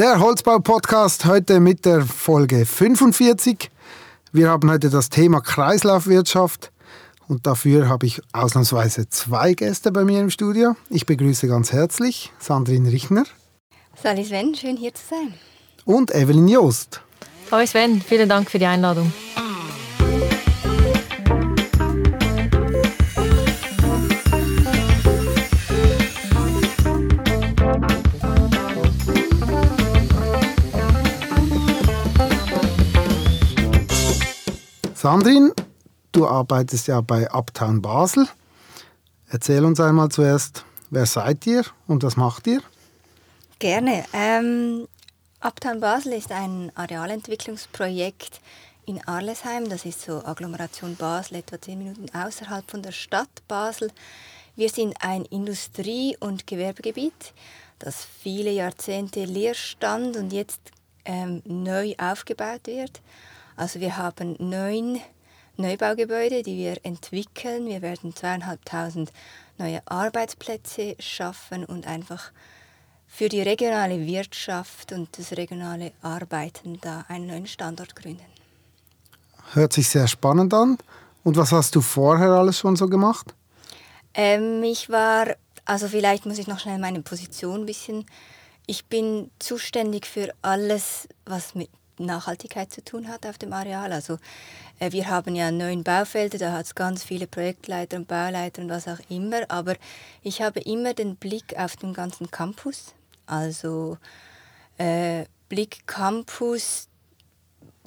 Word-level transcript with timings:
Der 0.00 0.18
Holzbau-Podcast 0.18 1.26
heute 1.26 1.60
mit 1.60 1.84
der 1.84 2.00
Folge 2.00 2.64
45. 2.64 3.70
Wir 4.32 4.48
haben 4.48 4.70
heute 4.70 4.88
das 4.88 5.10
Thema 5.10 5.42
Kreislaufwirtschaft 5.42 6.72
und 7.28 7.46
dafür 7.46 7.86
habe 7.86 8.06
ich 8.06 8.22
ausnahmsweise 8.32 9.10
zwei 9.10 9.52
Gäste 9.52 9.92
bei 9.92 10.04
mir 10.04 10.22
im 10.22 10.30
Studio. 10.30 10.74
Ich 10.88 11.04
begrüße 11.04 11.48
ganz 11.48 11.72
herzlich 11.72 12.32
Sandrine 12.38 12.90
Richner. 12.90 13.24
Salut 14.02 14.24
Sven, 14.24 14.54
schön 14.54 14.78
hier 14.78 14.94
zu 14.94 15.02
sein. 15.06 15.34
Und 15.84 16.14
Evelyn 16.14 16.48
Joost. 16.48 17.02
Hallo 17.50 17.66
Sven, 17.66 18.00
vielen 18.00 18.30
Dank 18.30 18.50
für 18.50 18.58
die 18.58 18.64
Einladung. 18.64 19.12
Sandrine, 35.00 35.54
du 36.12 36.28
arbeitest 36.28 36.88
ja 36.88 37.00
bei 37.00 37.26
Uptown 37.32 37.80
Basel. 37.80 38.28
Erzähl 39.30 39.64
uns 39.64 39.80
einmal 39.80 40.10
zuerst, 40.10 40.66
wer 40.90 41.06
seid 41.06 41.46
ihr 41.46 41.64
und 41.86 42.02
was 42.02 42.18
macht 42.18 42.46
ihr? 42.46 42.60
Gerne. 43.58 44.04
Ähm, 44.12 44.86
Uptown 45.40 45.80
Basel 45.80 46.12
ist 46.12 46.30
ein 46.30 46.70
Arealentwicklungsprojekt 46.74 48.42
in 48.84 49.02
Arlesheim. 49.08 49.70
Das 49.70 49.86
ist 49.86 50.02
so 50.02 50.22
Agglomeration 50.22 50.96
Basel, 50.96 51.38
etwa 51.38 51.58
zehn 51.58 51.78
Minuten 51.78 52.14
außerhalb 52.14 52.70
von 52.70 52.82
der 52.82 52.92
Stadt 52.92 53.30
Basel. 53.48 53.90
Wir 54.54 54.68
sind 54.68 54.94
ein 55.00 55.24
Industrie- 55.24 56.18
und 56.20 56.46
Gewerbegebiet, 56.46 57.32
das 57.78 58.06
viele 58.22 58.50
Jahrzehnte 58.50 59.24
leer 59.24 59.54
stand 59.54 60.18
und 60.18 60.30
jetzt 60.30 60.60
ähm, 61.06 61.40
neu 61.46 61.94
aufgebaut 61.96 62.66
wird. 62.66 63.00
Also 63.60 63.78
wir 63.78 63.98
haben 63.98 64.36
neun 64.38 65.02
Neubaugebäude, 65.58 66.42
die 66.42 66.56
wir 66.56 66.78
entwickeln. 66.82 67.66
Wir 67.66 67.82
werden 67.82 68.16
zweieinhalbtausend 68.16 69.12
neue 69.58 69.82
Arbeitsplätze 69.86 70.96
schaffen 70.98 71.66
und 71.66 71.86
einfach 71.86 72.32
für 73.06 73.28
die 73.28 73.42
regionale 73.42 74.06
Wirtschaft 74.06 74.92
und 74.92 75.10
das 75.18 75.32
regionale 75.32 75.92
Arbeiten 76.00 76.80
da 76.80 77.04
einen 77.08 77.26
neuen 77.26 77.46
Standort 77.46 77.94
gründen. 77.94 78.24
Hört 79.52 79.74
sich 79.74 79.90
sehr 79.90 80.08
spannend 80.08 80.54
an. 80.54 80.78
Und 81.22 81.36
was 81.36 81.52
hast 81.52 81.76
du 81.76 81.82
vorher 81.82 82.30
alles 82.30 82.58
schon 82.58 82.76
so 82.76 82.88
gemacht? 82.88 83.34
Ähm, 84.14 84.62
ich 84.62 84.88
war, 84.88 85.36
also 85.66 85.86
vielleicht 85.86 86.24
muss 86.24 86.38
ich 86.38 86.46
noch 86.46 86.60
schnell 86.60 86.78
meine 86.78 87.02
Position 87.02 87.60
ein 87.60 87.66
bisschen. 87.66 88.06
Ich 88.64 88.86
bin 88.86 89.30
zuständig 89.38 90.06
für 90.06 90.32
alles, 90.40 91.08
was 91.26 91.54
mit 91.54 91.68
Nachhaltigkeit 92.06 92.72
zu 92.72 92.82
tun 92.84 93.08
hat 93.08 93.26
auf 93.26 93.38
dem 93.38 93.52
Areal. 93.52 93.92
Also 93.92 94.18
äh, 94.78 94.92
wir 94.92 95.08
haben 95.08 95.34
ja 95.34 95.50
neun 95.50 95.84
Baufelder, 95.84 96.38
da 96.38 96.52
hat 96.52 96.66
es 96.66 96.74
ganz 96.74 97.04
viele 97.04 97.26
Projektleiter 97.26 97.96
und 97.96 98.08
Bauleiter 98.08 98.62
und 98.62 98.70
was 98.70 98.88
auch 98.88 99.00
immer, 99.08 99.42
aber 99.48 99.76
ich 100.22 100.42
habe 100.42 100.60
immer 100.60 100.94
den 100.94 101.16
Blick 101.16 101.56
auf 101.56 101.76
den 101.76 101.94
ganzen 101.94 102.30
Campus. 102.30 102.94
Also 103.26 103.98
äh, 104.78 105.24
Blick 105.48 105.86
Campus, 105.86 106.88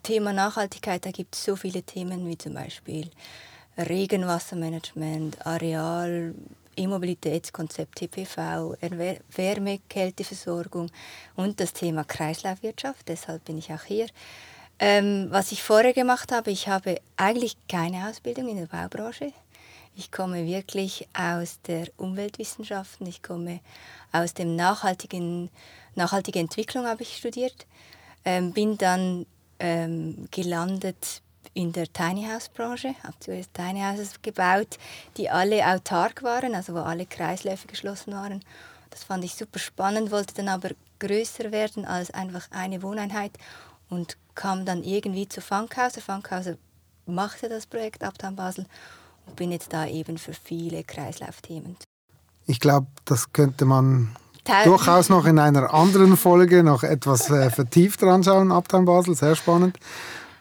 Thema 0.03 0.33
Nachhaltigkeit, 0.33 1.05
da 1.05 1.11
gibt 1.11 1.36
es 1.36 1.44
so 1.44 1.55
viele 1.55 1.83
Themen 1.83 2.27
wie 2.27 2.38
zum 2.38 2.53
Beispiel 2.53 3.09
Regenwassermanagement, 3.77 5.45
Areal, 5.45 6.36
E-Mobilitätskonzept, 6.76 7.96
TPV, 7.96 8.76
Wärme, 9.36 9.80
Kälteversorgung 9.90 10.90
und 11.36 11.60
das 11.60 11.74
Thema 11.74 12.04
Kreislaufwirtschaft. 12.04 13.08
Deshalb 13.08 13.46
bin 13.46 13.58
ich 13.58 13.72
auch 13.72 13.84
hier. 13.84 14.08
Ähm, 14.80 15.28
was 15.30 15.52
ich 15.52 15.64
vorher 15.64 15.94
gemacht 15.94 16.32
habe, 16.32 16.52
ich 16.52 16.68
habe 16.68 17.00
eigentlich 17.16 17.56
keine 17.68 18.10
Ausbildung 18.10 18.50
in 18.50 18.58
der 18.58 18.66
Baubranche. 18.66 19.32
Ich 19.95 20.12
komme 20.12 20.48
wirklich 20.48 21.08
aus 21.14 21.60
der 21.67 21.88
Umweltwissenschaften, 21.98 23.06
ich 23.06 23.22
komme 23.22 23.60
aus 24.12 24.33
dem 24.33 24.56
nachhaltigen, 24.56 25.52
nachhaltige 25.95 26.39
Entwicklung 26.39 26.88
habe 26.88 27.04
ich 27.04 27.16
studiert, 27.16 27.67
ähm, 28.26 28.54
bin 28.54 28.78
dann 28.78 29.28
ähm, 29.60 30.28
gelandet 30.32 31.22
in 31.53 31.71
der 31.71 31.91
Tiny 31.91 32.25
House 32.25 32.49
Branche, 32.49 32.95
habe 33.03 33.15
zuerst 33.19 33.53
Tiny 33.53 33.81
Houses 33.81 34.21
gebaut, 34.21 34.77
die 35.17 35.30
alle 35.30 35.65
autark 35.65 36.23
waren, 36.23 36.55
also 36.55 36.73
wo 36.73 36.80
alle 36.80 37.05
Kreisläufe 37.05 37.67
geschlossen 37.67 38.14
waren. 38.14 38.43
Das 38.89 39.03
fand 39.03 39.23
ich 39.23 39.36
super 39.36 39.59
spannend, 39.59 40.11
wollte 40.11 40.33
dann 40.36 40.49
aber 40.49 40.69
größer 40.99 41.52
werden 41.52 41.86
als 41.86 42.11
einfach 42.11 42.47
eine 42.52 42.81
Wohneinheit 42.81 43.31
und 43.89 44.17
kam 44.36 44.65
dann 44.65 44.83
irgendwie 44.83 45.27
zu 45.27 45.41
Funkhauser. 45.41 46.02
Funkhauser 46.02 46.55
machte 47.05 47.49
das 47.49 47.65
Projekt 47.65 48.03
Uptown 48.03 48.35
Basel 48.35 48.65
und 49.25 49.35
bin 49.35 49.52
jetzt 49.52 49.73
da 49.73 49.85
eben 49.85 50.17
für 50.17 50.33
viele 50.33 50.83
Kreislaufthemen. 50.83 51.77
Ich 52.45 52.59
glaube, 52.59 52.87
das 53.05 53.31
könnte 53.31 53.65
man 53.65 54.15
Teil 54.43 54.65
durchaus 54.65 55.09
noch 55.09 55.25
in 55.25 55.39
einer 55.39 55.73
anderen 55.73 56.17
Folge 56.17 56.64
noch 56.64 56.83
etwas 56.83 57.30
äh, 57.30 57.49
vertieft 57.49 58.03
anschauen, 58.03 58.52
Uptown 58.52 58.85
Basel, 58.85 59.15
sehr 59.15 59.35
spannend. 59.35 59.77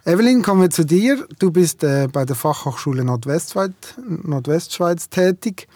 Evelyn, 0.04 0.42
kommen 0.42 0.62
wir 0.62 0.70
zu 0.70 0.84
dir. 0.84 1.24
Du 1.38 1.52
bist 1.52 1.84
äh, 1.84 2.08
bei 2.12 2.24
der 2.24 2.34
Fachhochschule 2.34 3.04
Nordwestschweiz, 3.04 3.72
Nordwestschweiz 4.24 5.08
tätig. 5.08 5.68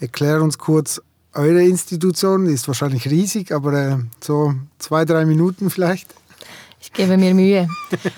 Erklär 0.00 0.42
uns 0.42 0.58
kurz 0.58 1.00
eure 1.32 1.62
Institution. 1.62 2.44
Die 2.44 2.52
ist 2.52 2.68
wahrscheinlich 2.68 3.06
riesig, 3.06 3.52
aber 3.52 3.72
äh, 3.72 3.96
so 4.22 4.52
zwei, 4.78 5.06
drei 5.06 5.24
Minuten 5.24 5.70
vielleicht. 5.70 6.14
Ich 6.78 6.92
gebe 6.92 7.16
mir 7.16 7.32
Mühe. 7.32 7.66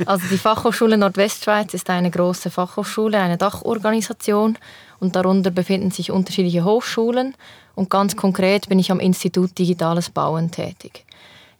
Also 0.05 0.27
die 0.29 0.37
Fachhochschule 0.39 0.99
Nordwestschweiz 0.99 1.75
ist 1.75 1.89
eine 1.91 2.11
große 2.11 2.51
Fachhochschule, 2.51 3.17
eine 3.17 3.37
Dachorganisation 3.37 4.59
und 4.99 5.15
darunter 5.15 5.53
befinden 5.53 5.93
sich 5.93 6.11
unterschiedliche 6.11 6.65
Hochschulen 6.65 7.37
und 7.77 7.89
ganz 7.89 8.17
konkret 8.17 8.69
bin 8.69 8.81
ich 8.81 8.91
am 8.91 8.99
Institut 8.99 9.57
Digitales 9.57 10.11
Bauen 10.11 10.51
tätig. 10.51 11.06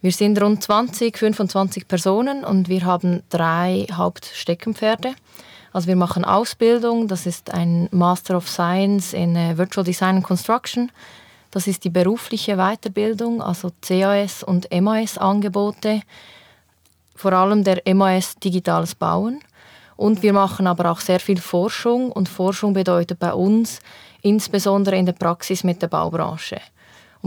Wir 0.07 0.13
sind 0.13 0.41
rund 0.41 0.63
20, 0.63 1.17
25 1.17 1.85
Personen 1.85 2.45
und 2.45 2.69
wir 2.69 2.85
haben 2.85 3.23
drei 3.27 3.87
Hauptsteckenpferde. 3.91 5.13
Also 5.73 5.89
wir 5.89 5.97
machen 5.97 6.23
Ausbildung, 6.23 7.09
das 7.09 7.25
ist 7.25 7.53
ein 7.53 7.89
Master 7.91 8.37
of 8.37 8.47
Science 8.47 9.11
in 9.11 9.35
äh, 9.35 9.57
Virtual 9.57 9.83
Design 9.83 10.15
and 10.15 10.23
Construction. 10.23 10.93
Das 11.51 11.67
ist 11.67 11.83
die 11.83 11.89
berufliche 11.89 12.55
Weiterbildung, 12.55 13.41
also 13.41 13.73
CAS 13.81 14.43
und 14.43 14.71
MAS-Angebote, 14.71 16.03
vor 17.13 17.33
allem 17.33 17.65
der 17.65 17.81
MAS 17.93 18.37
Digitales 18.37 18.95
Bauen. 18.95 19.41
Und 19.97 20.23
wir 20.23 20.31
machen 20.31 20.67
aber 20.67 20.89
auch 20.89 21.01
sehr 21.01 21.19
viel 21.19 21.41
Forschung 21.41 22.13
und 22.13 22.29
Forschung 22.29 22.71
bedeutet 22.71 23.19
bei 23.19 23.33
uns 23.33 23.81
insbesondere 24.21 24.95
in 24.95 25.05
der 25.05 25.11
Praxis 25.11 25.65
mit 25.65 25.81
der 25.81 25.89
Baubranche. 25.89 26.61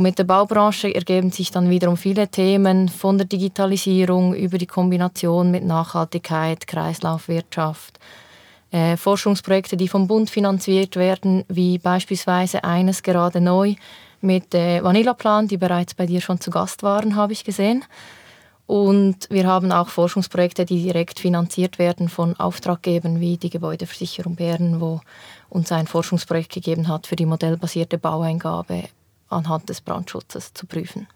Und 0.01 0.05
mit 0.05 0.19
der 0.19 0.25
Baubranche 0.25 0.95
ergeben 0.95 1.31
sich 1.31 1.51
dann 1.51 1.69
wiederum 1.69 1.95
viele 1.95 2.27
Themen 2.27 2.89
von 2.89 3.19
der 3.19 3.27
Digitalisierung 3.27 4.35
über 4.35 4.57
die 4.57 4.67
Kombination 4.67 5.51
mit 5.51 5.63
Nachhaltigkeit, 5.63 6.67
Kreislaufwirtschaft, 6.67 8.01
äh, 8.71 8.97
Forschungsprojekte, 8.97 9.77
die 9.77 9.89
vom 9.89 10.09
Bund 10.09 10.31
finanziert 10.31 10.97
werden, 10.97 11.45
wie 11.49 11.77
beispielsweise 11.77 12.65
eines 12.65 13.03
gerade 13.03 13.43
neu 13.43 13.75
mit 14.23 14.55
äh, 14.55 14.83
Vanillaplan, 14.83 15.49
die 15.49 15.59
bereits 15.59 15.93
bei 15.93 16.07
dir 16.07 16.23
schon 16.23 16.41
zu 16.41 16.51
Gast 16.51 16.83
waren, 16.83 17.15
habe 17.15 17.35
ich 17.35 17.45
gesehen. 17.45 17.85
Und 18.67 19.29
wir 19.29 19.47
haben 19.47 19.71
auch 19.71 19.91
Forschungsprojekte, 19.91 20.65
die 20.65 20.83
direkt 20.83 21.21
finanziert 21.21 21.79
werden 21.79 22.09
von 22.09 22.41
Auftraggebern 22.41 23.21
wie 23.21 23.37
die 23.37 23.51
Gebäudeversicherung 23.51 24.37
Bern, 24.37 24.81
wo 24.81 25.03
uns 25.51 25.71
ein 25.73 25.87
Forschungsprojekt 25.87 26.55
gegeben 26.55 26.89
hat 26.89 27.07
für 27.07 27.17
die 27.17 27.27
modellbasierte 27.27 27.99
Baueingabe 27.99 28.85
anhand 29.31 29.69
des 29.69 29.81
Brandschutzes 29.81 30.53
zu 30.53 30.67
prüfen. 30.67 31.07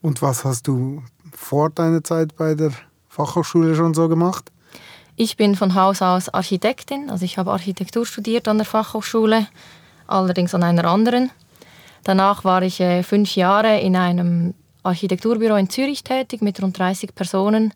Und 0.00 0.22
was 0.22 0.44
hast 0.44 0.68
du 0.68 1.02
vor 1.32 1.70
deiner 1.70 2.02
Zeit 2.04 2.36
bei 2.36 2.54
der 2.54 2.72
Fachhochschule 3.08 3.74
schon 3.74 3.94
so 3.94 4.08
gemacht? 4.08 4.50
Ich 5.16 5.36
bin 5.36 5.54
von 5.54 5.74
Haus 5.74 6.02
aus 6.02 6.28
Architektin, 6.28 7.08
also 7.08 7.24
ich 7.24 7.38
habe 7.38 7.52
Architektur 7.52 8.04
studiert 8.04 8.48
an 8.48 8.58
der 8.58 8.66
Fachhochschule, 8.66 9.46
allerdings 10.06 10.54
an 10.54 10.62
einer 10.62 10.84
anderen. 10.86 11.30
Danach 12.02 12.44
war 12.44 12.62
ich 12.62 12.80
äh, 12.80 13.02
fünf 13.02 13.36
Jahre 13.36 13.80
in 13.80 13.96
einem 13.96 14.54
Architekturbüro 14.82 15.56
in 15.56 15.70
Zürich 15.70 16.04
tätig 16.04 16.42
mit 16.42 16.60
rund 16.60 16.78
30 16.78 17.14
Personen, 17.14 17.72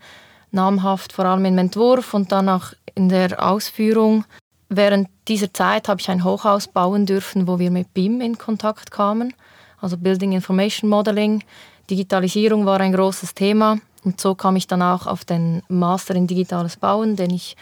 namhaft 0.50 1.12
vor 1.12 1.24
allem 1.24 1.44
im 1.44 1.58
Entwurf 1.58 2.12
und 2.12 2.32
dann 2.32 2.48
auch 2.48 2.72
in 2.94 3.08
der 3.08 3.42
Ausführung 3.42 4.24
Während 4.68 5.08
dieser 5.28 5.52
Zeit 5.52 5.88
habe 5.88 6.00
ich 6.00 6.10
ein 6.10 6.24
Hochhaus 6.24 6.68
bauen 6.68 7.06
dürfen, 7.06 7.46
wo 7.46 7.58
wir 7.58 7.70
mit 7.70 7.94
BIM 7.94 8.20
in 8.20 8.36
Kontakt 8.36 8.90
kamen, 8.90 9.32
also 9.80 9.96
Building 9.96 10.32
Information 10.32 10.90
Modeling. 10.90 11.42
Digitalisierung 11.88 12.66
war 12.66 12.80
ein 12.80 12.92
großes 12.92 13.34
Thema 13.34 13.78
und 14.04 14.20
so 14.20 14.34
kam 14.34 14.56
ich 14.56 14.66
dann 14.66 14.82
auch 14.82 15.06
auf 15.06 15.24
den 15.24 15.62
Master 15.68 16.14
in 16.14 16.26
digitales 16.26 16.76
Bauen, 16.76 17.16
den 17.16 17.30
ich 17.30 17.56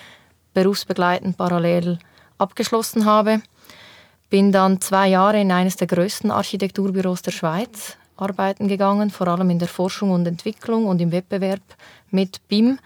berufsbegleitend 0.53 1.37
parallel 1.37 1.99
abgeschlossen 2.39 3.05
habe. 3.05 3.41
Bin 4.29 4.51
dann 4.51 4.81
zwei 4.81 5.09
Jahre 5.09 5.41
in 5.41 5.53
eines 5.53 5.77
der 5.77 5.87
größten 5.87 6.33
Architekturbüros 6.33 7.23
der 7.23 7.31
Schweiz 7.31 7.97
arbeiten 8.17 8.67
gegangen, 8.67 9.11
vor 9.11 9.29
allem 9.29 9.51
in 9.51 9.61
der 9.61 9.69
Forschung 9.69 10.11
und 10.11 10.27
Entwicklung 10.27 10.87
und 10.87 11.01
im 11.01 11.13
Wettbewerb 11.13 11.63
mit 12.11 12.41
BIM 12.49 12.79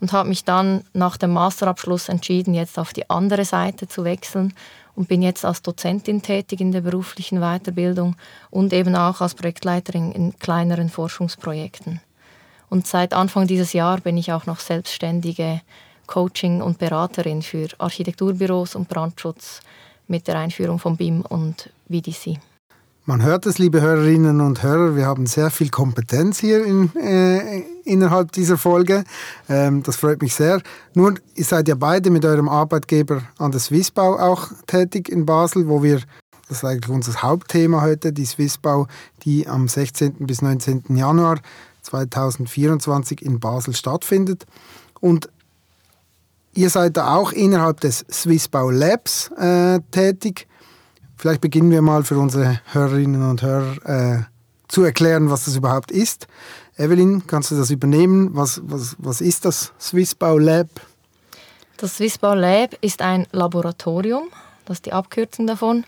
und 0.00 0.12
habe 0.12 0.28
mich 0.28 0.44
dann 0.44 0.84
nach 0.92 1.16
dem 1.16 1.32
Masterabschluss 1.32 2.08
entschieden, 2.08 2.54
jetzt 2.54 2.78
auf 2.78 2.92
die 2.92 3.08
andere 3.10 3.44
Seite 3.44 3.88
zu 3.88 4.04
wechseln 4.04 4.54
und 4.94 5.08
bin 5.08 5.22
jetzt 5.22 5.44
als 5.44 5.62
Dozentin 5.62 6.22
tätig 6.22 6.60
in 6.60 6.72
der 6.72 6.80
beruflichen 6.80 7.40
Weiterbildung 7.40 8.16
und 8.50 8.72
eben 8.72 8.94
auch 8.94 9.20
als 9.20 9.34
Projektleiterin 9.34 10.12
in 10.12 10.38
kleineren 10.38 10.88
Forschungsprojekten. 10.88 12.00
Und 12.70 12.86
seit 12.86 13.12
Anfang 13.12 13.46
dieses 13.46 13.72
Jahr 13.72 14.00
bin 14.00 14.16
ich 14.16 14.32
auch 14.32 14.46
noch 14.46 14.60
selbstständige 14.60 15.60
Coaching 16.06 16.60
und 16.60 16.78
Beraterin 16.78 17.42
für 17.42 17.68
Architekturbüros 17.78 18.74
und 18.74 18.88
Brandschutz 18.88 19.60
mit 20.06 20.28
der 20.28 20.38
Einführung 20.38 20.78
von 20.78 20.96
BIM 20.96 21.22
und 21.22 21.70
VDC. 21.88 22.38
Man 23.06 23.22
hört 23.22 23.44
es, 23.44 23.58
liebe 23.58 23.82
Hörerinnen 23.82 24.40
und 24.40 24.62
Hörer, 24.62 24.96
wir 24.96 25.04
haben 25.04 25.26
sehr 25.26 25.50
viel 25.50 25.68
Kompetenz 25.68 26.38
hier 26.38 26.64
in, 26.64 26.90
äh, 26.96 27.60
innerhalb 27.84 28.32
dieser 28.32 28.56
Folge. 28.56 29.04
Ähm, 29.46 29.82
das 29.82 29.96
freut 29.96 30.22
mich 30.22 30.34
sehr. 30.34 30.62
Nur, 30.94 31.16
ihr 31.34 31.44
seid 31.44 31.68
ja 31.68 31.74
beide 31.74 32.08
mit 32.08 32.24
eurem 32.24 32.48
Arbeitgeber 32.48 33.20
an 33.36 33.50
der 33.50 33.60
Swissbau 33.60 34.18
auch 34.18 34.48
tätig 34.66 35.10
in 35.10 35.26
Basel, 35.26 35.68
wo 35.68 35.82
wir, 35.82 36.00
das 36.48 36.58
ist 36.58 36.64
eigentlich 36.64 36.88
unser 36.88 37.20
Hauptthema 37.20 37.82
heute, 37.82 38.10
die 38.10 38.24
Swissbau, 38.24 38.86
die 39.22 39.46
am 39.46 39.68
16. 39.68 40.14
bis 40.20 40.40
19. 40.40 40.84
Januar 40.96 41.40
2024 41.82 43.20
in 43.20 43.38
Basel 43.38 43.74
stattfindet. 43.74 44.46
Und 45.00 45.28
ihr 46.54 46.70
seid 46.70 46.96
da 46.96 47.16
auch 47.16 47.32
innerhalb 47.32 47.80
des 47.80 48.06
Swissbau 48.10 48.70
Labs 48.70 49.30
äh, 49.32 49.80
tätig. 49.90 50.48
Vielleicht 51.16 51.40
beginnen 51.40 51.70
wir 51.70 51.82
mal 51.82 52.04
für 52.04 52.18
unsere 52.18 52.60
Hörerinnen 52.72 53.28
und 53.28 53.42
Hörer 53.42 53.76
äh, 53.84 54.22
zu 54.68 54.82
erklären, 54.82 55.30
was 55.30 55.44
das 55.44 55.56
überhaupt 55.56 55.90
ist. 55.90 56.26
Evelyn, 56.76 57.26
kannst 57.26 57.50
du 57.50 57.56
das 57.56 57.70
übernehmen? 57.70 58.30
Was, 58.32 58.60
was, 58.64 58.96
was 58.98 59.20
ist 59.20 59.44
das 59.44 59.72
Swissbau 59.80 60.38
Lab? 60.38 60.68
Das 61.76 61.96
Swissbau 61.96 62.34
Lab 62.34 62.76
ist 62.80 63.02
ein 63.02 63.26
Laboratorium, 63.32 64.24
das 64.64 64.78
ist 64.78 64.86
die 64.86 64.92
Abkürzung 64.92 65.46
davon. 65.46 65.84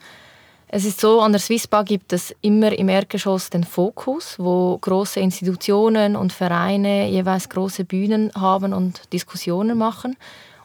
Es 0.69 0.85
ist 0.85 1.01
so, 1.01 1.21
an 1.21 1.33
der 1.33 1.41
Swissbau 1.41 1.85
gibt 1.85 2.13
es 2.13 2.35
immer 2.41 2.77
im 2.77 2.89
Erdgeschoss 2.89 3.51
den 3.51 3.63
Fokus, 3.63 4.35
wo 4.39 4.77
große 4.79 5.21
Institutionen 5.21 6.17
und 6.17 6.33
Vereine 6.33 7.09
jeweils 7.09 7.49
große 7.49 7.85
Bühnen 7.85 8.33
haben 8.35 8.73
und 8.73 9.13
Diskussionen 9.13 9.79
machen. 9.79 10.17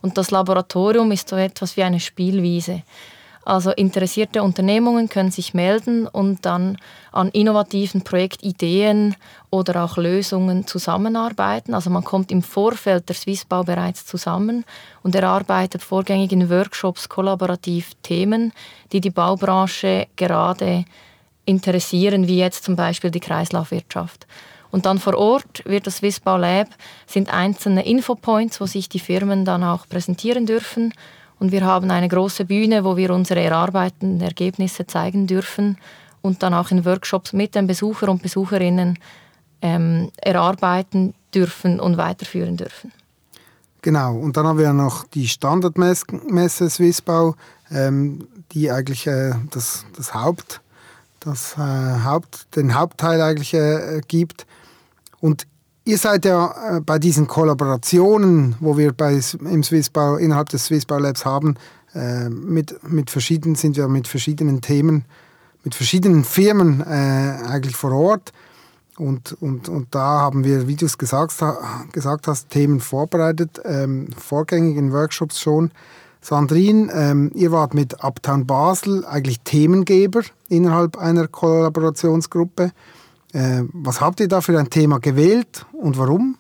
Und 0.02 0.18
das 0.18 0.32
Laboratorium 0.32 1.12
ist 1.12 1.30
so 1.30 1.36
etwas 1.36 1.78
wie 1.78 1.84
eine 1.84 2.00
Spielwiese. 2.00 2.82
Also 3.44 3.72
interessierte 3.72 4.44
Unternehmungen 4.44 5.10
können 5.10 5.32
sich 5.32 5.54
melden 5.54 6.08
und 6.08 6.46
dann 6.46 6.78
an 7.12 7.30
innovativen 7.30 8.04
Projektideen 8.04 9.16
oder 9.50 9.84
auch 9.84 9.98
Lösungen 9.98 10.68
zusammenarbeiten. 10.68 11.74
Also 11.74 11.90
man 11.90 12.04
kommt 12.04 12.32
im 12.32 12.44
Vorfeld 12.44 13.10
der 13.10 13.16
Swissbau 13.16 13.64
bereits 13.64 14.06
zusammen 14.06 14.64
und 15.02 15.16
erarbeitet 15.16 15.82
vorgängig 15.82 16.32
in 16.32 16.50
Workshops 16.50 17.10
kollaborativ 17.10 17.92
Themen, 18.04 18.54
die 18.92 19.02
die 19.02 19.10
Baubranche 19.10 20.08
gerade 20.16 20.86
interessieren, 21.46 22.28
wie 22.28 22.38
jetzt 22.38 22.64
zum 22.64 22.76
Beispiel 22.76 23.10
die 23.10 23.20
Kreislaufwirtschaft. 23.20 24.28
Und 24.70 24.86
dann 24.86 25.00
vor 25.00 25.18
Ort 25.18 25.64
wird 25.66 25.88
das 25.88 25.98
Swissbau 25.98 26.38
Lab 26.38 26.68
sind 27.08 27.34
einzelne 27.34 27.86
Infopoints, 27.86 28.62
wo 28.62 28.68
sich 28.68 28.88
die 28.88 29.00
Firmen 29.00 29.44
dann 29.46 29.64
auch 29.64 29.90
präsentieren 29.90 30.46
dürfen 30.46 30.94
und 31.42 31.52
wir 31.52 31.66
haben 31.66 31.90
eine 31.90 32.08
große 32.08 32.46
Bühne, 32.46 32.84
wo 32.84 32.98
wir 32.98 33.10
unsere 33.10 33.42
erarbeiteten 33.42 34.22
Ergebnisse 34.22 34.86
zeigen 34.86 35.26
dürfen 35.26 35.76
und 36.22 36.44
dann 36.44 36.54
auch 36.54 36.70
in 36.70 36.86
Workshops 36.86 37.34
mit 37.34 37.56
den 37.56 37.66
Besuchern 37.66 38.10
und 38.10 38.22
Besucherinnen 38.22 39.00
ähm, 39.64 40.12
erarbeiten 40.18 41.16
dürfen 41.34 41.80
und 41.80 41.98
weiterführen 41.98 42.58
dürfen. 42.58 42.94
Genau, 43.82 44.18
und 44.18 44.38
dann 44.38 44.46
haben 44.46 44.60
wir 44.60 44.72
noch 44.72 45.06
die 45.06 45.28
Standardmesse 45.28 46.70
Swissbau, 46.70 47.34
ähm, 47.72 48.28
die 48.52 48.70
eigentlich 48.70 49.08
äh, 49.08 49.34
das, 49.50 49.84
das 49.98 50.14
Haupt, 50.14 50.62
das, 51.22 51.56
äh, 51.58 52.04
Haupt, 52.04 52.56
den 52.56 52.76
Hauptteil 52.76 53.20
eigentlich 53.20 53.56
äh, 53.56 54.02
gibt. 54.08 54.46
Und 55.20 55.48
Ihr 55.84 55.98
seid 55.98 56.26
ja 56.26 56.78
äh, 56.78 56.82
bei 56.82 57.00
diesen 57.00 57.28
Kollaborationen, 57.28 58.56
wo 58.60 58.78
wir 58.78 58.94
bei, 58.94 59.20
im 59.40 59.64
Swissbau, 59.64 60.18
innerhalb 60.18 60.50
des 60.50 60.66
Swissbau 60.66 61.00
Labs 61.00 61.26
haben, 61.26 61.56
äh, 61.96 62.30
mit, 62.30 62.88
mit 62.88 63.10
verschiedenen, 63.10 63.56
sind 63.56 63.78
wir 63.78 63.88
mit 63.88 64.08
verschiedenen 64.08 64.62
Themen, 64.62 65.06
mit 65.64 65.74
verschiedenen 65.74 66.24
Firmen 66.24 66.82
äh, 66.82 67.38
eigentlich 67.48 67.76
vor 67.76 67.94
Ort. 67.94 68.32
Und, 68.98 69.36
und, 69.42 69.70
und 69.70 69.88
da 69.96 70.20
haben 70.20 70.44
wir, 70.44 70.68
wie 70.68 70.76
du 70.76 70.86
es 70.86 70.98
gesagt, 70.98 71.34
gesagt 71.92 72.28
hast, 72.28 72.50
Themen 72.52 72.80
vorbereitet, 72.80 73.60
ähm, 73.66 74.10
vorgängig 74.16 74.78
in 74.78 74.92
Workshops 74.92 75.40
schon. 75.40 75.72
Sandrine, 76.22 76.92
ähm, 76.94 77.32
ihr 77.34 77.52
wart 77.52 77.74
mit 77.74 78.04
Uptown 78.04 78.46
Basel 78.46 79.04
eigentlich 79.06 79.40
Themengeber 79.40 80.22
innerhalb 80.50 80.98
einer 81.00 81.28
Kollaborationsgruppe. 81.28 82.72
Äh, 83.34 83.64
was 83.74 84.02
habt 84.02 84.20
ihr 84.20 84.28
da 84.28 84.42
für 84.42 84.58
ein 84.60 84.70
Thema 84.70 85.00
gewählt 85.00 85.66
und 85.72 85.98
warum? 85.98 86.38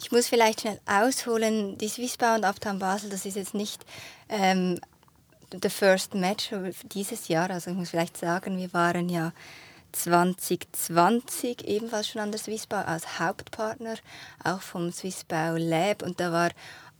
Ich 0.00 0.12
muss 0.12 0.28
vielleicht 0.28 0.60
schnell 0.60 0.80
ausholen. 0.86 1.78
Die 1.78 1.88
Swissbau 1.88 2.34
und 2.34 2.44
Uptown 2.44 2.78
Basel, 2.78 3.10
das 3.10 3.26
ist 3.26 3.36
jetzt 3.36 3.54
nicht 3.54 3.84
ähm, 4.28 4.78
the 5.50 5.68
first 5.68 6.14
match 6.14 6.50
dieses 6.92 7.28
Jahr. 7.28 7.50
Also 7.50 7.70
ich 7.70 7.76
muss 7.76 7.90
vielleicht 7.90 8.16
sagen, 8.16 8.56
wir 8.58 8.72
waren 8.72 9.08
ja 9.08 9.32
2020 9.92 11.64
ebenfalls 11.66 12.08
schon 12.08 12.22
an 12.22 12.30
der 12.30 12.40
Swissbau 12.40 12.76
als 12.76 13.18
Hauptpartner, 13.18 13.94
auch 14.44 14.60
vom 14.60 14.92
Swissbau 14.92 15.56
Lab. 15.56 16.02
Und 16.02 16.20
da 16.20 16.32
war 16.32 16.50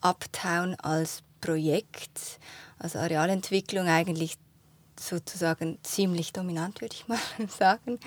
Uptown 0.00 0.74
als 0.76 1.22
Projekt, 1.40 2.40
als 2.78 2.96
Arealentwicklung 2.96 3.88
eigentlich 3.88 4.36
sozusagen 5.00 5.78
ziemlich 5.82 6.32
dominant, 6.32 6.80
würde 6.80 6.94
ich 6.94 7.08
mal 7.08 7.18
sagen. 7.48 7.98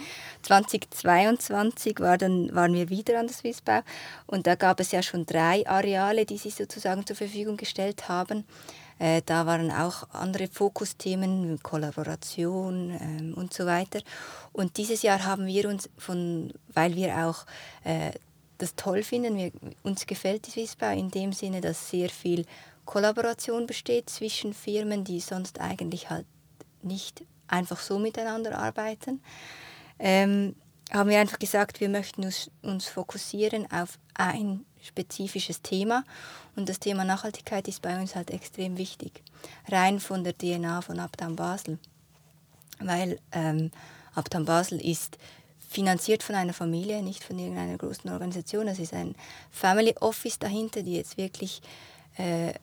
2022 0.43 1.99
war 1.99 2.17
dann, 2.17 2.53
waren 2.55 2.73
wir 2.73 2.89
wieder 2.89 3.19
an 3.19 3.27
der 3.27 3.35
Swissbau 3.35 3.81
und 4.27 4.47
da 4.47 4.55
gab 4.55 4.79
es 4.79 4.91
ja 4.91 5.01
schon 5.01 5.25
drei 5.25 5.67
Areale, 5.67 6.25
die 6.25 6.37
sie 6.37 6.49
sozusagen 6.49 7.05
zur 7.05 7.15
Verfügung 7.15 7.57
gestellt 7.57 8.09
haben. 8.09 8.45
Äh, 8.99 9.21
da 9.25 9.45
waren 9.45 9.71
auch 9.71 10.07
andere 10.11 10.47
Fokusthemen, 10.47 11.63
Kollaboration 11.63 12.91
ähm, 12.99 13.33
und 13.33 13.53
so 13.53 13.65
weiter. 13.65 14.01
Und 14.51 14.75
dieses 14.77 15.01
Jahr 15.01 15.23
haben 15.23 15.47
wir 15.47 15.69
uns, 15.69 15.89
von, 15.97 16.51
weil 16.73 16.95
wir 16.95 17.25
auch 17.25 17.45
äh, 17.85 18.11
das 18.57 18.75
toll 18.75 19.03
finden, 19.03 19.37
wir, 19.37 19.51
uns 19.83 20.05
gefällt 20.05 20.47
die 20.47 20.51
Swissbau 20.51 20.91
in 20.91 21.09
dem 21.09 21.31
Sinne, 21.31 21.61
dass 21.61 21.89
sehr 21.89 22.09
viel 22.09 22.45
Kollaboration 22.83 23.67
besteht 23.67 24.09
zwischen 24.09 24.53
Firmen, 24.53 25.05
die 25.05 25.21
sonst 25.21 25.61
eigentlich 25.61 26.09
halt 26.09 26.25
nicht 26.83 27.23
einfach 27.47 27.79
so 27.79 27.99
miteinander 27.99 28.57
arbeiten, 28.57 29.21
ähm, 29.97 30.55
haben 30.91 31.09
wir 31.09 31.19
einfach 31.19 31.39
gesagt, 31.39 31.81
wir 31.81 31.89
möchten 31.89 32.23
uns, 32.23 32.49
uns 32.61 32.87
fokussieren 32.87 33.71
auf 33.71 33.99
ein 34.15 34.65
spezifisches 34.81 35.61
Thema. 35.61 36.03
Und 36.55 36.67
das 36.69 36.79
Thema 36.79 37.03
Nachhaltigkeit 37.03 37.67
ist 37.67 37.81
bei 37.81 37.99
uns 37.99 38.15
halt 38.15 38.31
extrem 38.31 38.77
wichtig, 38.77 39.23
rein 39.67 39.99
von 39.99 40.23
der 40.23 40.37
DNA 40.37 40.81
von 40.81 40.99
Abtam 40.99 41.35
Basel, 41.35 41.77
weil 42.79 43.19
ähm, 43.31 43.71
Abtam 44.15 44.45
Basel 44.45 44.83
ist 44.83 45.17
finanziert 45.69 46.23
von 46.23 46.35
einer 46.35 46.53
Familie, 46.53 47.03
nicht 47.03 47.23
von 47.23 47.37
irgendeiner 47.37 47.77
großen 47.77 48.09
Organisation. 48.09 48.67
Es 48.67 48.79
ist 48.79 48.93
ein 48.93 49.15
Family 49.51 49.95
Office 49.99 50.39
dahinter, 50.39 50.81
die 50.81 50.95
jetzt 50.95 51.17
wirklich 51.17 51.61
äh, 52.17 52.53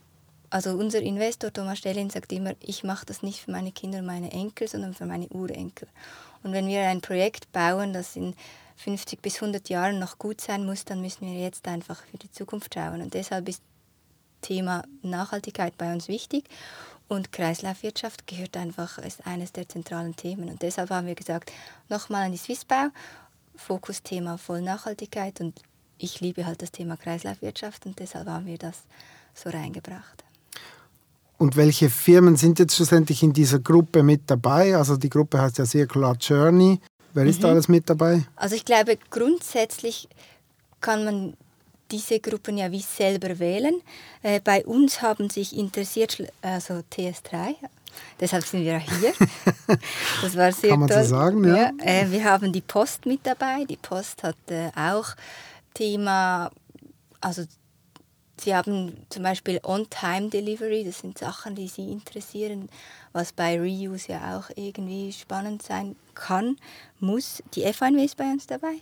also 0.50 0.70
unser 0.70 1.00
Investor 1.00 1.52
Thomas 1.52 1.78
Stellin 1.78 2.10
sagt 2.10 2.32
immer, 2.32 2.54
ich 2.60 2.84
mache 2.84 3.06
das 3.06 3.22
nicht 3.22 3.40
für 3.40 3.50
meine 3.50 3.72
Kinder 3.72 3.98
und 3.98 4.06
meine 4.06 4.30
Enkel, 4.32 4.68
sondern 4.68 4.94
für 4.94 5.06
meine 5.06 5.28
Urenkel. 5.28 5.88
Und 6.42 6.52
wenn 6.52 6.66
wir 6.66 6.82
ein 6.82 7.00
Projekt 7.00 7.50
bauen, 7.52 7.92
das 7.92 8.16
in 8.16 8.34
50 8.76 9.22
bis 9.22 9.36
100 9.36 9.68
Jahren 9.68 9.98
noch 9.98 10.18
gut 10.18 10.40
sein 10.40 10.64
muss, 10.64 10.84
dann 10.84 11.00
müssen 11.00 11.26
wir 11.26 11.38
jetzt 11.38 11.66
einfach 11.66 12.02
für 12.04 12.18
die 12.18 12.30
Zukunft 12.30 12.74
schauen. 12.74 13.00
Und 13.00 13.14
deshalb 13.14 13.48
ist 13.48 13.62
Thema 14.42 14.84
Nachhaltigkeit 15.02 15.76
bei 15.76 15.92
uns 15.92 16.08
wichtig 16.08 16.44
und 17.08 17.32
Kreislaufwirtschaft 17.32 18.26
gehört 18.26 18.56
einfach, 18.56 18.98
ist 18.98 19.26
eines 19.26 19.52
der 19.52 19.68
zentralen 19.68 20.16
Themen. 20.16 20.48
Und 20.48 20.62
deshalb 20.62 20.90
haben 20.90 21.06
wir 21.06 21.14
gesagt, 21.14 21.52
nochmal 21.88 22.26
an 22.26 22.32
die 22.32 22.38
Swissbau, 22.38 22.88
Fokusthema 23.56 24.36
voll 24.36 24.62
Nachhaltigkeit 24.62 25.40
und 25.40 25.60
ich 25.98 26.20
liebe 26.20 26.44
halt 26.44 26.60
das 26.62 26.72
Thema 26.72 26.96
Kreislaufwirtschaft 26.96 27.86
und 27.86 27.98
deshalb 27.98 28.28
haben 28.28 28.46
wir 28.46 28.58
das 28.58 28.82
so 29.34 29.48
reingebracht. 29.48 30.25
Und 31.38 31.56
welche 31.56 31.90
Firmen 31.90 32.36
sind 32.36 32.58
jetzt 32.58 32.76
schlussendlich 32.76 33.22
in 33.22 33.32
dieser 33.32 33.58
Gruppe 33.58 34.02
mit 34.02 34.22
dabei? 34.26 34.76
Also 34.76 34.96
die 34.96 35.10
Gruppe 35.10 35.40
heißt 35.40 35.58
ja 35.58 35.66
Circular 35.66 36.16
Journey. 36.18 36.80
Wer 37.12 37.24
ist 37.24 37.42
da 37.42 37.48
mhm. 37.48 37.52
alles 37.54 37.68
mit 37.68 37.88
dabei? 37.88 38.24
Also 38.36 38.56
ich 38.56 38.64
glaube, 38.64 38.98
grundsätzlich 39.10 40.08
kann 40.80 41.04
man 41.04 41.34
diese 41.90 42.20
Gruppen 42.20 42.58
ja 42.58 42.70
wie 42.72 42.80
selber 42.80 43.38
wählen. 43.38 43.80
Äh, 44.22 44.40
bei 44.40 44.64
uns 44.64 45.02
haben 45.02 45.30
sich 45.30 45.56
interessiert, 45.56 46.22
also 46.42 46.82
TS3, 46.92 47.54
Deshalb 48.20 48.44
sind 48.44 48.64
wir 48.64 48.78
hier. 48.78 49.12
Das 50.22 50.36
war 50.36 50.52
sehr 50.52 50.70
Kann 50.70 50.80
man 50.80 50.88
toll. 50.88 51.02
so 51.02 51.10
sagen, 51.10 51.44
ja. 51.44 51.56
ja 51.56 51.70
äh, 51.80 52.10
wir 52.10 52.24
haben 52.24 52.52
die 52.52 52.60
Post 52.60 53.04
mit 53.06 53.20
dabei. 53.24 53.64
Die 53.68 53.76
Post 53.76 54.22
hat 54.22 54.36
äh, 54.48 54.70
auch 54.76 55.08
Thema, 55.74 56.50
also 57.20 57.42
Sie 58.38 58.54
haben 58.54 58.92
zum 59.08 59.22
Beispiel 59.22 59.60
On-Time-Delivery, 59.62 60.84
das 60.84 60.98
sind 61.00 61.16
Sachen, 61.18 61.54
die 61.54 61.68
Sie 61.68 61.90
interessieren, 61.90 62.68
was 63.12 63.32
bei 63.32 63.58
Reuse 63.58 64.12
ja 64.12 64.38
auch 64.38 64.50
irgendwie 64.56 65.12
spannend 65.12 65.62
sein 65.62 65.96
kann, 66.14 66.56
muss. 67.00 67.42
Die 67.54 67.64
FNW 67.64 68.04
ist 68.04 68.16
bei 68.16 68.30
uns 68.30 68.46
dabei 68.46 68.76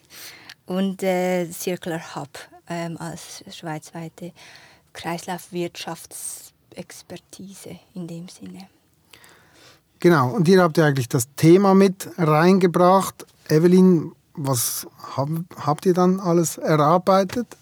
und 0.67 1.03
äh, 1.03 1.51
Circular 1.53 2.17
Hub 2.17 2.29
ähm, 2.69 2.99
als 2.99 3.43
schweizweite 3.51 4.33
Kreislaufwirtschaftsexpertise 4.93 7.79
in 7.95 8.07
dem 8.07 8.29
Sinne. 8.29 8.69
Genau, 10.01 10.29
und 10.31 10.49
ihr 10.49 10.61
habt 10.63 10.77
ja 10.77 10.85
eigentlich 10.87 11.09
das 11.09 11.29
Thema 11.37 11.75
mit 11.75 12.11
reingebracht. 12.19 13.25
Evelyn, 13.49 14.13
was 14.35 14.87
hab, 15.17 15.29
habt 15.57 15.87
ihr 15.87 15.95
dann 15.95 16.21
alles 16.21 16.59
erarbeitet? 16.59 17.57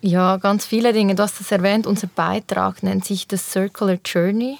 Ja, 0.00 0.36
ganz 0.36 0.64
viele 0.64 0.92
Dinge. 0.92 1.16
Du 1.16 1.24
hast 1.24 1.40
es 1.40 1.50
erwähnt, 1.50 1.84
unser 1.84 2.06
Beitrag 2.06 2.84
nennt 2.84 3.04
sich 3.04 3.26
The 3.28 3.36
Circular 3.36 3.98
Journey. 4.04 4.58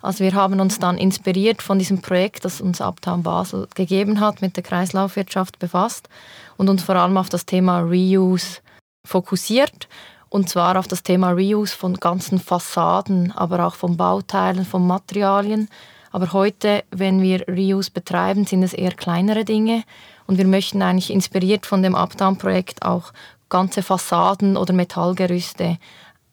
Also 0.00 0.24
wir 0.24 0.32
haben 0.32 0.60
uns 0.60 0.78
dann 0.78 0.96
inspiriert 0.96 1.60
von 1.60 1.78
diesem 1.78 2.00
Projekt, 2.00 2.46
das 2.46 2.62
uns 2.62 2.80
Uptown 2.80 3.22
Basel 3.22 3.68
gegeben 3.74 4.20
hat, 4.20 4.40
mit 4.40 4.56
der 4.56 4.62
Kreislaufwirtschaft 4.62 5.58
befasst 5.58 6.08
und 6.56 6.70
uns 6.70 6.82
vor 6.82 6.96
allem 6.96 7.18
auf 7.18 7.28
das 7.28 7.44
Thema 7.44 7.80
Reuse 7.80 8.60
fokussiert. 9.04 9.88
Und 10.30 10.48
zwar 10.48 10.78
auf 10.78 10.88
das 10.88 11.02
Thema 11.02 11.32
Reuse 11.32 11.76
von 11.76 11.94
ganzen 11.94 12.38
Fassaden, 12.38 13.32
aber 13.32 13.66
auch 13.66 13.74
von 13.74 13.98
Bauteilen, 13.98 14.64
von 14.64 14.86
Materialien. 14.86 15.68
Aber 16.12 16.32
heute, 16.32 16.84
wenn 16.90 17.20
wir 17.20 17.46
Reuse 17.46 17.90
betreiben, 17.90 18.46
sind 18.46 18.62
es 18.62 18.72
eher 18.72 18.92
kleinere 18.92 19.44
Dinge. 19.44 19.84
Und 20.26 20.38
wir 20.38 20.46
möchten 20.46 20.80
eigentlich 20.80 21.10
inspiriert 21.10 21.66
von 21.66 21.82
dem 21.82 21.94
Uptown-Projekt 21.94 22.82
auch 22.82 23.12
ganze 23.48 23.82
Fassaden 23.82 24.56
oder 24.56 24.72
Metallgerüste 24.72 25.78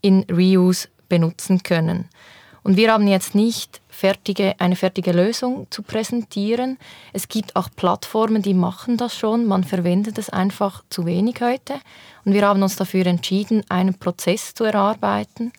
in 0.01 0.25
Reuse 0.31 0.87
benutzen 1.09 1.63
können. 1.63 2.09
Und 2.63 2.77
wir 2.77 2.91
haben 2.91 3.07
jetzt 3.07 3.35
nicht 3.35 3.79
fertige, 3.89 4.55
eine 4.59 4.75
fertige 4.75 5.11
Lösung 5.11 5.67
zu 5.69 5.83
präsentieren. 5.83 6.79
Es 7.13 7.27
gibt 7.27 7.55
auch 7.55 7.69
Plattformen, 7.75 8.41
die 8.41 8.55
machen 8.55 8.97
das 8.97 9.15
schon. 9.15 9.45
Man 9.45 9.63
verwendet 9.63 10.17
es 10.17 10.31
einfach 10.31 10.83
zu 10.89 11.05
wenig 11.05 11.41
heute. 11.41 11.75
Und 12.25 12.33
wir 12.33 12.45
haben 12.45 12.63
uns 12.63 12.75
dafür 12.75 13.05
entschieden, 13.05 13.63
einen 13.69 13.93
Prozess 13.93 14.55
zu 14.55 14.63
erarbeiten 14.63 15.53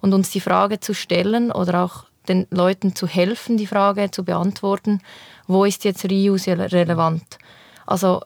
und 0.00 0.12
uns 0.14 0.30
die 0.30 0.40
Frage 0.40 0.80
zu 0.80 0.94
stellen 0.94 1.52
oder 1.52 1.84
auch 1.84 2.04
den 2.28 2.46
Leuten 2.50 2.94
zu 2.94 3.06
helfen, 3.06 3.56
die 3.56 3.66
Frage 3.66 4.10
zu 4.10 4.24
beantworten, 4.24 5.00
wo 5.46 5.64
ist 5.64 5.84
jetzt 5.84 6.04
Reuse 6.04 6.58
relevant? 6.58 7.38
Also 7.86 8.22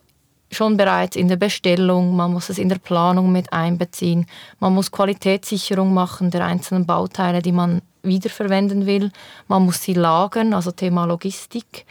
schon 0.53 0.77
bereits 0.77 1.15
in 1.15 1.27
der 1.27 1.35
Bestellung, 1.35 2.15
man 2.15 2.33
muss 2.33 2.49
es 2.49 2.57
in 2.57 2.69
der 2.69 2.77
Planung 2.77 3.31
mit 3.31 3.51
einbeziehen, 3.51 4.25
man 4.59 4.73
muss 4.73 4.91
Qualitätssicherung 4.91 5.93
machen 5.93 6.31
der 6.31 6.45
einzelnen 6.45 6.85
Bauteile, 6.85 7.41
die 7.41 7.51
man 7.51 7.81
wiederverwenden 8.03 8.85
will, 8.85 9.11
man 9.47 9.65
muss 9.65 9.81
sie 9.81 9.93
lagern, 9.93 10.53
also 10.53 10.71
Thema 10.71 11.05
Logistik, 11.05 11.85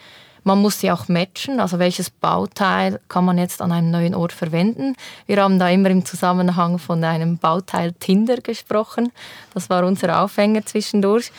man 0.45 0.61
muss 0.61 0.81
sie 0.81 0.90
auch 0.90 1.09
matchen, 1.09 1.61
also 1.61 1.78
welches 1.78 2.11
Bauteil 2.11 3.00
kann 3.09 3.25
man 3.25 3.38
jetzt 3.38 3.62
an 3.62 3.73
einem 3.73 3.90
neuen 3.90 4.14
Ort 4.14 4.33
verwenden. 4.33 4.97
Wir 5.26 5.40
haben 5.40 5.59
da 5.59 5.69
immer 5.69 5.90
im 5.90 6.04
Zusammenhang 6.04 6.78
von 6.78 7.02
einem 7.04 7.38
Bauteil 7.38 7.92
Tinder 7.92 8.38
gesprochen, 8.38 9.12
das 9.54 9.71
war 9.71 9.85
unser 9.85 10.23
Aufhänger 10.23 10.64
zwischendurch. 10.66 11.31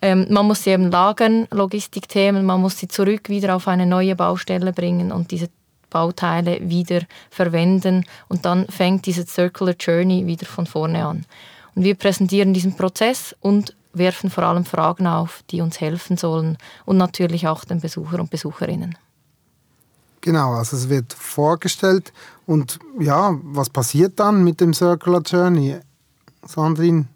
Ähm, 0.00 0.26
man 0.30 0.46
muss 0.46 0.62
sie 0.62 0.70
eben 0.70 0.90
lagern, 0.90 1.48
Logistikthemen, 1.50 2.44
man 2.44 2.60
muss 2.60 2.78
sie 2.78 2.86
zurück 2.88 3.28
wieder 3.28 3.56
auf 3.56 3.66
eine 3.66 3.84
neue 3.84 4.14
Baustelle 4.14 4.72
bringen 4.72 5.10
und 5.10 5.32
diese 5.32 5.48
Bauteile 5.90 6.58
wieder 6.68 7.02
verwenden 7.30 8.04
und 8.28 8.44
dann 8.44 8.66
fängt 8.68 9.06
diese 9.06 9.26
Circular 9.26 9.74
Journey 9.78 10.26
wieder 10.26 10.46
von 10.46 10.66
vorne 10.66 11.04
an. 11.04 11.26
Und 11.74 11.84
wir 11.84 11.94
präsentieren 11.94 12.54
diesen 12.54 12.76
Prozess 12.76 13.34
und 13.40 13.74
werfen 13.92 14.30
vor 14.30 14.44
allem 14.44 14.64
Fragen 14.64 15.06
auf, 15.06 15.42
die 15.50 15.60
uns 15.60 15.80
helfen 15.80 16.16
sollen 16.16 16.58
und 16.84 16.96
natürlich 16.96 17.48
auch 17.48 17.64
den 17.64 17.80
Besucher 17.80 18.20
und 18.20 18.30
Besucherinnen. 18.30 18.96
Genau, 20.20 20.54
also 20.54 20.76
es 20.76 20.88
wird 20.88 21.12
vorgestellt 21.12 22.12
und 22.46 22.78
ja, 22.98 23.38
was 23.42 23.70
passiert 23.70 24.18
dann 24.18 24.42
mit 24.44 24.60
dem 24.60 24.74
Circular 24.74 25.22
Journey? 25.22 25.78
Sandrine? 26.44 27.06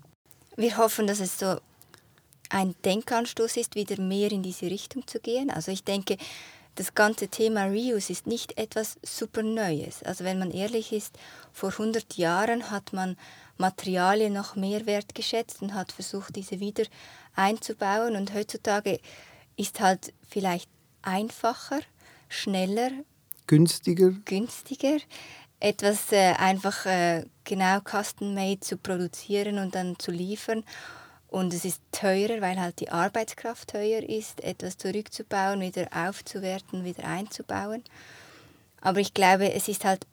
Wir 0.56 0.76
hoffen, 0.76 1.06
dass 1.06 1.20
es 1.20 1.38
so 1.38 1.56
ein 2.50 2.74
Denkanstoß 2.84 3.56
ist, 3.56 3.74
wieder 3.74 4.00
mehr 4.00 4.30
in 4.30 4.42
diese 4.42 4.66
Richtung 4.66 5.06
zu 5.06 5.18
gehen. 5.18 5.50
Also 5.50 5.72
ich 5.72 5.84
denke, 5.84 6.16
das 6.74 6.94
ganze 6.94 7.28
Thema 7.28 7.66
Reuse 7.66 8.12
ist 8.12 8.26
nicht 8.26 8.58
etwas 8.58 8.96
super 9.02 9.42
Neues. 9.42 10.02
Also 10.02 10.24
wenn 10.24 10.38
man 10.38 10.50
ehrlich 10.50 10.92
ist, 10.92 11.18
vor 11.52 11.70
100 11.70 12.16
Jahren 12.16 12.70
hat 12.70 12.92
man 12.92 13.16
Materialien 13.58 14.32
noch 14.32 14.56
mehr 14.56 14.86
wertgeschätzt 14.86 15.62
und 15.62 15.74
hat 15.74 15.92
versucht, 15.92 16.36
diese 16.36 16.60
wieder 16.60 16.84
einzubauen. 17.34 18.16
Und 18.16 18.34
heutzutage 18.34 19.00
ist 19.56 19.80
halt 19.80 20.14
vielleicht 20.28 20.70
einfacher, 21.02 21.80
schneller, 22.28 22.90
günstiger, 23.46 24.12
günstiger 24.24 24.98
etwas 25.62 26.10
äh, 26.10 26.32
einfach 26.38 26.86
äh, 26.86 27.24
genau 27.44 27.78
custom-made 27.80 28.60
zu 28.60 28.76
produzieren 28.76 29.58
und 29.58 29.74
dann 29.74 29.96
zu 29.98 30.10
liefern. 30.10 30.64
Und 31.32 31.54
es 31.54 31.64
ist 31.64 31.80
teurer, 31.92 32.42
weil 32.42 32.60
halt 32.60 32.78
die 32.80 32.90
Arbeitskraft 32.90 33.70
teuer 33.70 34.02
ist, 34.02 34.44
etwas 34.44 34.76
zurückzubauen, 34.76 35.62
wieder 35.62 35.88
aufzuwerten, 35.90 36.84
wieder 36.84 37.04
einzubauen. 37.04 37.82
Aber 38.82 39.00
ich 39.00 39.14
glaube, 39.14 39.50
es 39.50 39.66
ist 39.66 39.86
halt 39.86 40.06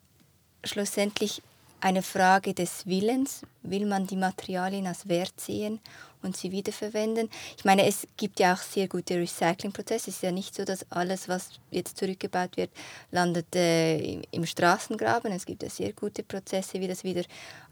schlussendlich 0.64 1.42
eine 1.82 2.02
Frage 2.02 2.54
des 2.54 2.86
Willens. 2.86 3.42
Will 3.62 3.84
man 3.84 4.06
die 4.06 4.16
Materialien 4.16 4.86
als 4.86 5.08
Wert 5.08 5.38
sehen 5.38 5.80
und 6.22 6.38
sie 6.38 6.52
wiederverwenden? 6.52 7.28
Ich 7.58 7.66
meine, 7.66 7.84
es 7.84 8.06
gibt 8.16 8.40
ja 8.40 8.54
auch 8.54 8.62
sehr 8.62 8.88
gute 8.88 9.16
Recyclingprozesse. 9.16 10.08
Es 10.08 10.16
ist 10.16 10.22
ja 10.22 10.32
nicht 10.32 10.54
so, 10.54 10.64
dass 10.64 10.90
alles, 10.90 11.28
was 11.28 11.50
jetzt 11.70 11.98
zurückgebaut 11.98 12.56
wird, 12.56 12.70
landet 13.10 13.54
äh, 13.54 14.22
im 14.30 14.46
Straßengraben. 14.46 15.32
Es 15.32 15.44
gibt 15.44 15.62
ja 15.62 15.68
sehr 15.68 15.92
gute 15.92 16.22
Prozesse, 16.22 16.80
wie 16.80 16.88
das 16.88 17.04
wieder 17.04 17.24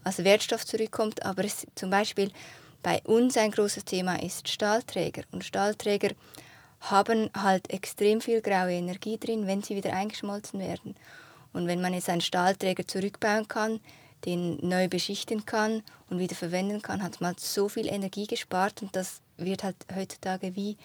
als 0.03 0.23
Wertstoff 0.23 0.67
zurückkommt. 0.67 1.25
Aber 1.25 1.43
es, 1.43 1.65
zum 1.73 1.89
Beispiel 1.89 2.31
bei 2.81 3.01
uns 3.03 3.37
ein 3.37 3.51
großes 3.51 3.85
Thema 3.85 4.21
ist 4.21 4.47
Stahlträger. 4.47 5.23
Und 5.31 5.43
Stahlträger 5.43 6.11
haben 6.81 7.29
halt 7.35 7.69
extrem 7.69 8.21
viel 8.21 8.41
graue 8.41 8.73
Energie 8.73 9.17
drin, 9.17 9.47
wenn 9.47 9.61
sie 9.61 9.75
wieder 9.75 9.93
eingeschmolzen 9.93 10.59
werden. 10.59 10.95
Und 11.51 11.67
wenn 11.67 11.81
man 11.81 11.93
jetzt 11.93 12.09
einen 12.09 12.21
Stahlträger 12.21 12.87
zurückbauen 12.87 13.47
kann, 13.47 13.79
den 14.25 14.57
neu 14.61 14.87
beschichten 14.87 15.45
kann 15.45 15.81
und 16.09 16.19
wieder 16.19 16.35
verwenden 16.35 16.81
kann, 16.81 17.03
hat 17.03 17.21
man 17.21 17.35
so 17.37 17.69
viel 17.69 17.87
Energie 17.87 18.27
gespart 18.27 18.81
und 18.81 18.95
das 18.95 19.21
wird 19.37 19.63
halt 19.63 19.77
heutzutage 19.95 20.55
wie 20.55 20.77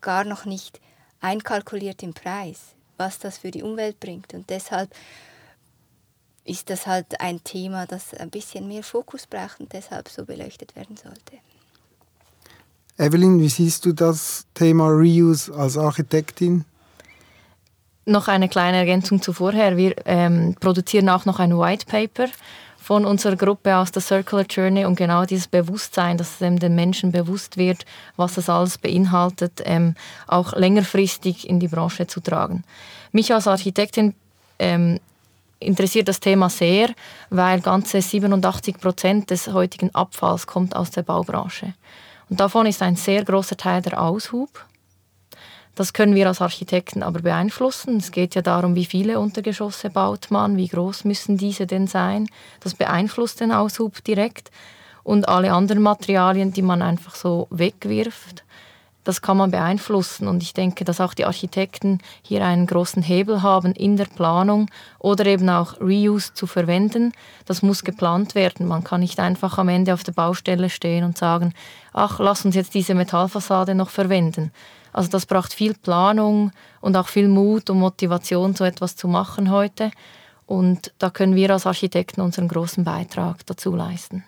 gar 0.00 0.24
noch 0.24 0.46
nicht 0.46 0.80
einkalkuliert 1.20 2.02
im 2.02 2.14
Preis, 2.14 2.74
was 2.96 3.18
das 3.18 3.38
für 3.38 3.50
die 3.50 3.62
Umwelt 3.62 4.00
bringt. 4.00 4.32
Und 4.32 4.48
deshalb 4.48 4.90
ist 6.44 6.70
das 6.70 6.86
halt 6.86 7.20
ein 7.20 7.42
Thema, 7.44 7.86
das 7.86 8.14
ein 8.14 8.30
bisschen 8.30 8.66
mehr 8.68 8.82
Fokus 8.82 9.26
braucht 9.26 9.60
und 9.60 9.72
deshalb 9.72 10.08
so 10.08 10.24
beleuchtet 10.24 10.74
werden 10.76 10.96
sollte. 10.96 11.38
Evelyn, 12.98 13.40
wie 13.40 13.48
siehst 13.48 13.86
du 13.86 13.92
das 13.92 14.46
Thema 14.54 14.88
Reuse 14.88 15.54
als 15.54 15.78
Architektin? 15.78 16.64
Noch 18.04 18.28
eine 18.28 18.48
kleine 18.48 18.78
Ergänzung 18.78 19.22
zu 19.22 19.32
vorher. 19.32 19.76
Wir 19.76 19.94
ähm, 20.04 20.54
produzieren 20.58 21.08
auch 21.08 21.24
noch 21.24 21.38
ein 21.38 21.56
White 21.56 21.86
Paper 21.86 22.26
von 22.76 23.04
unserer 23.04 23.36
Gruppe 23.36 23.76
aus 23.76 23.92
der 23.92 24.02
Circular 24.02 24.44
Journey 24.48 24.84
und 24.84 24.96
genau 24.96 25.24
dieses 25.24 25.46
Bewusstsein, 25.46 26.18
dass 26.18 26.40
es 26.40 26.58
den 26.58 26.74
Menschen 26.74 27.12
bewusst 27.12 27.56
wird, 27.56 27.84
was 28.16 28.34
das 28.34 28.48
alles 28.48 28.78
beinhaltet, 28.78 29.62
ähm, 29.64 29.94
auch 30.26 30.54
längerfristig 30.54 31.48
in 31.48 31.60
die 31.60 31.68
Branche 31.68 32.06
zu 32.06 32.20
tragen. 32.20 32.64
Mich 33.12 33.32
als 33.32 33.46
Architektin 33.46 34.14
ähm, 34.58 34.98
interessiert 35.60 36.08
das 36.08 36.20
Thema 36.20 36.50
sehr, 36.50 36.90
weil 37.28 37.60
ganze 37.60 38.02
87 38.02 38.78
Prozent 38.78 39.30
des 39.30 39.48
heutigen 39.48 39.94
Abfalls 39.94 40.46
kommt 40.46 40.74
aus 40.74 40.90
der 40.90 41.02
Baubranche. 41.02 41.74
Und 42.28 42.40
davon 42.40 42.66
ist 42.66 42.82
ein 42.82 42.96
sehr 42.96 43.24
großer 43.24 43.56
Teil 43.56 43.82
der 43.82 44.00
Aushub. 44.00 44.64
Das 45.74 45.92
können 45.92 46.14
wir 46.14 46.26
als 46.26 46.40
Architekten 46.40 47.02
aber 47.02 47.20
beeinflussen. 47.20 47.98
Es 47.98 48.10
geht 48.10 48.34
ja 48.34 48.42
darum, 48.42 48.74
wie 48.74 48.84
viele 48.84 49.20
Untergeschosse 49.20 49.90
baut 49.90 50.30
man, 50.30 50.56
wie 50.56 50.68
groß 50.68 51.04
müssen 51.04 51.36
diese 51.36 51.66
denn 51.66 51.86
sein. 51.86 52.28
Das 52.60 52.74
beeinflusst 52.74 53.40
den 53.40 53.52
Aushub 53.52 54.02
direkt. 54.04 54.50
Und 55.02 55.28
alle 55.28 55.52
anderen 55.52 55.82
Materialien, 55.82 56.52
die 56.52 56.62
man 56.62 56.82
einfach 56.82 57.14
so 57.14 57.46
wegwirft, 57.50 58.44
das 59.10 59.22
kann 59.22 59.38
man 59.38 59.50
beeinflussen. 59.50 60.28
Und 60.28 60.40
ich 60.40 60.54
denke, 60.54 60.84
dass 60.84 61.00
auch 61.00 61.14
die 61.14 61.24
Architekten 61.24 61.98
hier 62.22 62.44
einen 62.46 62.68
großen 62.68 63.02
Hebel 63.02 63.42
haben 63.42 63.72
in 63.72 63.96
der 63.96 64.04
Planung 64.04 64.70
oder 65.00 65.26
eben 65.26 65.48
auch 65.48 65.80
Reuse 65.80 66.32
zu 66.32 66.46
verwenden. 66.46 67.12
Das 67.44 67.60
muss 67.60 67.82
geplant 67.82 68.36
werden. 68.36 68.68
Man 68.68 68.84
kann 68.84 69.00
nicht 69.00 69.18
einfach 69.18 69.58
am 69.58 69.68
Ende 69.68 69.94
auf 69.94 70.04
der 70.04 70.12
Baustelle 70.12 70.70
stehen 70.70 71.02
und 71.02 71.18
sagen, 71.18 71.54
ach, 71.92 72.20
lass 72.20 72.44
uns 72.44 72.54
jetzt 72.54 72.72
diese 72.72 72.94
Metallfassade 72.94 73.74
noch 73.74 73.90
verwenden. 73.90 74.52
Also 74.92 75.10
das 75.10 75.26
braucht 75.26 75.54
viel 75.54 75.74
Planung 75.74 76.52
und 76.80 76.96
auch 76.96 77.08
viel 77.08 77.26
Mut 77.26 77.68
und 77.68 77.80
Motivation, 77.80 78.54
so 78.54 78.62
etwas 78.62 78.94
zu 78.94 79.08
machen 79.08 79.50
heute. 79.50 79.90
Und 80.46 80.94
da 80.98 81.10
können 81.10 81.34
wir 81.34 81.50
als 81.50 81.66
Architekten 81.66 82.20
unseren 82.20 82.46
großen 82.46 82.84
Beitrag 82.84 83.44
dazu 83.46 83.74
leisten. 83.74 84.22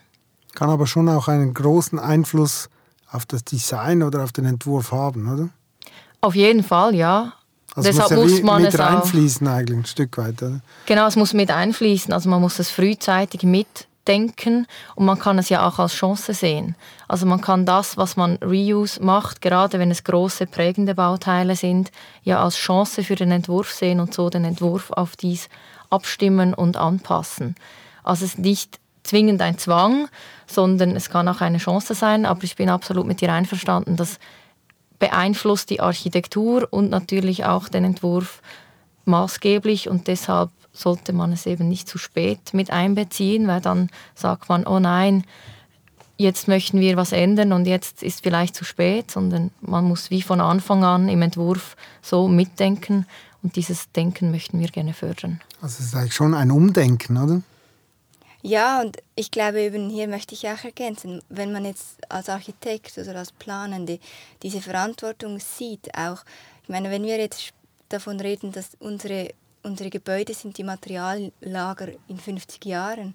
Kann 0.57 0.71
aber 0.71 0.89
schon 0.89 1.09
auch 1.09 1.29
einen 1.29 1.55
großen 1.55 2.01
Einfluss 2.01 2.69
auf 3.12 3.26
das 3.26 3.45
Design 3.45 4.02
oder 4.02 4.25
auf 4.25 4.33
den 4.33 4.47
Entwurf 4.47 4.92
haben, 4.92 5.33
oder? 5.33 5.49
Auf 6.21 6.35
jeden 6.35 6.62
Fall, 6.62 6.95
ja. 6.95 7.35
Also 7.75 7.88
Deshalb 7.88 8.11
muss, 8.12 8.31
ja 8.31 8.37
muss 8.37 8.42
man 8.42 8.62
mit 8.62 8.75
es 8.75 8.78
reinfließen 8.78 9.49
auch, 9.49 9.52
eigentlich 9.52 9.78
ein 9.78 9.85
Stück 9.87 10.19
weit, 10.19 10.42
oder? 10.42 10.61
Genau, 10.87 11.07
es 11.07 11.16
muss 11.16 11.33
mit 11.33 11.50
einfließen. 11.50 12.12
Also 12.12 12.28
man 12.28 12.40
muss 12.40 12.59
es 12.59 12.71
frühzeitig 12.71 13.42
mitdenken 13.45 14.66
und 14.95 15.07
man 15.07 15.19
kann 15.19 15.38
es 15.38 15.49
ja 15.49 15.66
auch 15.66 15.78
als 15.78 15.95
Chance 15.95 16.35
sehen. 16.35 16.76
Also 17.09 17.25
man 17.25 17.40
kann 17.40 17.64
das, 17.64 17.97
was 17.97 18.16
man 18.16 18.37
Reuse 18.37 19.02
macht, 19.02 19.40
gerade 19.40 19.78
wenn 19.78 19.90
es 19.90 20.04
große 20.04 20.47
prägende 20.47 20.95
Bauteile 20.95 21.57
sind, 21.57 21.90
ja 22.25 22.42
als 22.42 22.57
Chance 22.57 23.04
für 23.04 23.14
den 23.14 23.31
Entwurf 23.31 23.73
sehen 23.73 24.00
und 24.00 24.12
so 24.12 24.28
den 24.28 24.45
Entwurf 24.45 24.90
auf 24.90 25.16
dies 25.16 25.49
abstimmen 25.88 26.52
und 26.52 26.76
anpassen. 26.76 27.54
Also 28.04 28.25
es 28.25 28.33
ist 28.33 28.38
nicht 28.38 28.81
zwingend 29.02 29.40
ein 29.42 29.59
Zwang, 29.59 30.09
sondern 30.47 30.97
es 30.97 31.11
kann 31.11 31.28
auch 31.28 31.40
eine 31.40 31.59
Chance 31.59 31.94
sein. 31.94 32.26
Aber 32.26 32.44
ich 32.44 32.56
bin 32.56 32.68
absolut 32.68 33.06
mit 33.06 33.21
dir 33.21 33.32
einverstanden, 33.32 33.97
dass 33.97 34.18
beeinflusst 34.99 35.68
die 35.71 35.80
Architektur 35.80 36.68
und 36.71 36.88
natürlich 36.88 37.44
auch 37.44 37.68
den 37.68 37.82
Entwurf 37.82 38.40
maßgeblich 39.04 39.88
und 39.88 40.06
deshalb 40.06 40.50
sollte 40.73 41.12
man 41.12 41.32
es 41.32 41.44
eben 41.47 41.68
nicht 41.68 41.88
zu 41.88 41.99
spät 41.99 42.54
mit 42.54 42.71
einbeziehen, 42.71 43.49
weil 43.49 43.61
dann 43.61 43.90
sagt 44.14 44.49
man, 44.49 44.64
oh 44.64 44.78
nein, 44.78 45.25
jetzt 46.18 46.47
möchten 46.49 46.80
wir 46.80 46.97
was 46.97 47.11
ändern 47.11 47.52
und 47.52 47.66
jetzt 47.66 48.02
ist 48.04 48.23
vielleicht 48.23 48.54
zu 48.54 48.64
spät, 48.64 49.11
sondern 49.11 49.50
man 49.61 49.85
muss 49.85 50.11
wie 50.11 50.23
von 50.23 50.40
Anfang 50.40 50.85
an 50.85 51.09
im 51.09 51.21
Entwurf 51.21 51.76
so 52.00 52.28
mitdenken 52.28 53.06
und 53.42 53.56
dieses 53.56 53.90
Denken 53.90 54.30
möchten 54.30 54.61
wir 54.61 54.68
gerne 54.68 54.94
fördern. 54.94 55.40
Also 55.61 55.80
es 55.80 55.87
ist 55.87 55.97
eigentlich 55.97 56.14
schon 56.14 56.32
ein 56.32 56.50
Umdenken, 56.50 57.16
oder? 57.16 57.42
Ja, 58.44 58.80
und 58.80 58.99
ich 59.14 59.30
glaube 59.30 59.61
eben 59.61 59.88
hier 59.88 60.08
möchte 60.08 60.34
ich 60.34 60.49
auch 60.49 60.64
ergänzen, 60.64 61.22
wenn 61.28 61.52
man 61.52 61.64
jetzt 61.64 61.99
als 62.11 62.28
Architekt 62.28 62.99
oder 62.99 63.14
als 63.14 63.30
Planende 63.30 64.00
diese 64.42 64.61
Verantwortung 64.61 65.38
sieht, 65.38 65.96
auch, 65.96 66.25
ich 66.64 66.68
meine, 66.68 66.90
wenn 66.90 67.04
wir 67.04 67.18
jetzt 67.18 67.52
davon 67.88 68.18
reden, 68.18 68.50
dass 68.50 68.70
unsere, 68.80 69.28
unsere 69.62 69.90
Gebäude 69.90 70.34
sind 70.34 70.58
die 70.58 70.64
Materiallager 70.64 71.92
in 72.08 72.18
50 72.18 72.64
Jahren, 72.64 73.14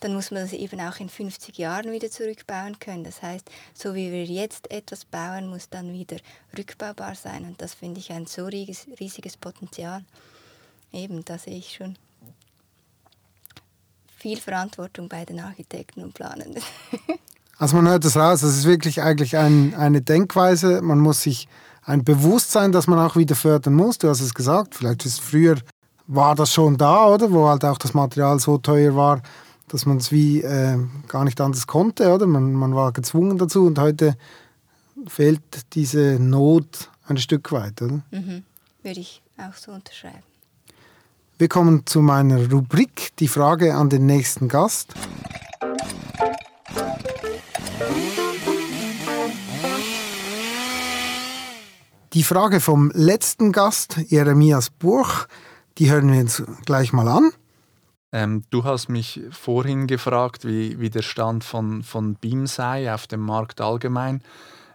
dann 0.00 0.12
muss 0.12 0.32
man 0.32 0.42
das 0.42 0.52
eben 0.52 0.80
auch 0.80 0.98
in 0.98 1.08
50 1.08 1.56
Jahren 1.56 1.92
wieder 1.92 2.10
zurückbauen 2.10 2.78
können. 2.80 3.04
Das 3.04 3.22
heißt, 3.22 3.48
so 3.74 3.94
wie 3.94 4.10
wir 4.10 4.24
jetzt 4.24 4.72
etwas 4.72 5.04
bauen, 5.04 5.46
muss 5.46 5.70
dann 5.70 5.92
wieder 5.92 6.16
rückbaubar 6.58 7.14
sein. 7.14 7.44
Und 7.44 7.62
das 7.62 7.74
finde 7.74 8.00
ich 8.00 8.10
ein 8.10 8.26
so 8.26 8.44
riesiges, 8.46 8.88
riesiges 8.98 9.36
Potenzial. 9.36 10.04
Eben, 10.92 11.24
da 11.24 11.38
sehe 11.38 11.56
ich 11.56 11.74
schon 11.74 11.96
viel 14.24 14.38
Verantwortung 14.38 15.10
bei 15.10 15.26
den 15.26 15.38
Architekten 15.38 16.02
und 16.02 16.14
Planenden. 16.14 16.62
also 17.58 17.76
man 17.76 17.86
hört 17.86 18.06
es 18.06 18.16
raus, 18.16 18.42
es 18.42 18.56
ist 18.56 18.64
wirklich 18.64 19.02
eigentlich 19.02 19.36
ein, 19.36 19.74
eine 19.74 20.00
Denkweise, 20.00 20.80
man 20.80 20.98
muss 20.98 21.20
sich 21.20 21.46
ein 21.82 22.04
Bewusstsein, 22.04 22.72
das 22.72 22.86
man 22.86 22.98
auch 22.98 23.16
wieder 23.16 23.34
fördern 23.34 23.74
muss. 23.74 23.98
Du 23.98 24.08
hast 24.08 24.22
es 24.22 24.32
gesagt, 24.32 24.76
vielleicht 24.76 25.04
ist 25.04 25.20
früher 25.20 25.56
war 26.06 26.34
das 26.34 26.54
schon 26.54 26.78
da, 26.78 27.06
oder? 27.06 27.32
Wo 27.32 27.48
halt 27.48 27.66
auch 27.66 27.76
das 27.76 27.92
Material 27.92 28.40
so 28.40 28.56
teuer 28.56 28.96
war, 28.96 29.20
dass 29.68 29.84
man 29.84 29.98
es 29.98 30.10
wie 30.10 30.40
äh, 30.40 30.78
gar 31.06 31.24
nicht 31.24 31.38
anders 31.38 31.66
konnte, 31.66 32.10
oder? 32.10 32.26
Man, 32.26 32.54
man 32.54 32.74
war 32.74 32.92
gezwungen 32.92 33.36
dazu 33.36 33.66
und 33.66 33.78
heute 33.78 34.16
fehlt 35.06 35.42
diese 35.74 36.18
Not 36.18 36.88
ein 37.08 37.18
Stück 37.18 37.52
weit, 37.52 37.82
oder? 37.82 38.00
Mhm. 38.10 38.42
Würde 38.82 39.00
ich 39.00 39.20
auch 39.36 39.54
so 39.54 39.72
unterschreiben. 39.72 40.33
Wir 41.36 41.48
kommen 41.48 41.84
zu 41.84 42.00
meiner 42.00 42.48
Rubrik, 42.48 43.10
die 43.18 43.26
Frage 43.26 43.74
an 43.74 43.88
den 43.88 44.06
nächsten 44.06 44.46
Gast. 44.46 44.94
Die 52.12 52.22
Frage 52.22 52.60
vom 52.60 52.92
letzten 52.94 53.50
Gast, 53.50 53.96
Jeremias 54.06 54.70
Burch, 54.70 55.26
die 55.78 55.90
hören 55.90 56.12
wir 56.12 56.20
uns 56.20 56.40
gleich 56.66 56.92
mal 56.92 57.08
an. 57.08 57.32
Ähm, 58.12 58.44
du 58.50 58.62
hast 58.62 58.88
mich 58.88 59.20
vorhin 59.32 59.88
gefragt, 59.88 60.46
wie, 60.46 60.78
wie 60.78 60.90
der 60.90 61.02
Stand 61.02 61.42
von, 61.42 61.82
von 61.82 62.14
BIM 62.14 62.46
sei 62.46 62.94
auf 62.94 63.08
dem 63.08 63.22
Markt 63.22 63.60
allgemein. 63.60 64.22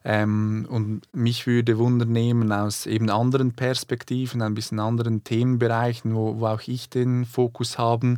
Ähm, 0.05 0.65
und 0.69 1.01
mich 1.13 1.45
würde 1.45 1.77
Wunder 1.77 2.05
nehmen 2.05 2.51
aus 2.51 2.85
eben 2.85 3.09
anderen 3.09 3.53
Perspektiven, 3.53 4.41
ein 4.41 4.55
bisschen 4.55 4.79
anderen 4.79 5.23
Themenbereichen, 5.23 6.15
wo, 6.15 6.39
wo 6.39 6.47
auch 6.47 6.61
ich 6.67 6.89
den 6.89 7.25
Fokus 7.25 7.77
habe, 7.77 8.17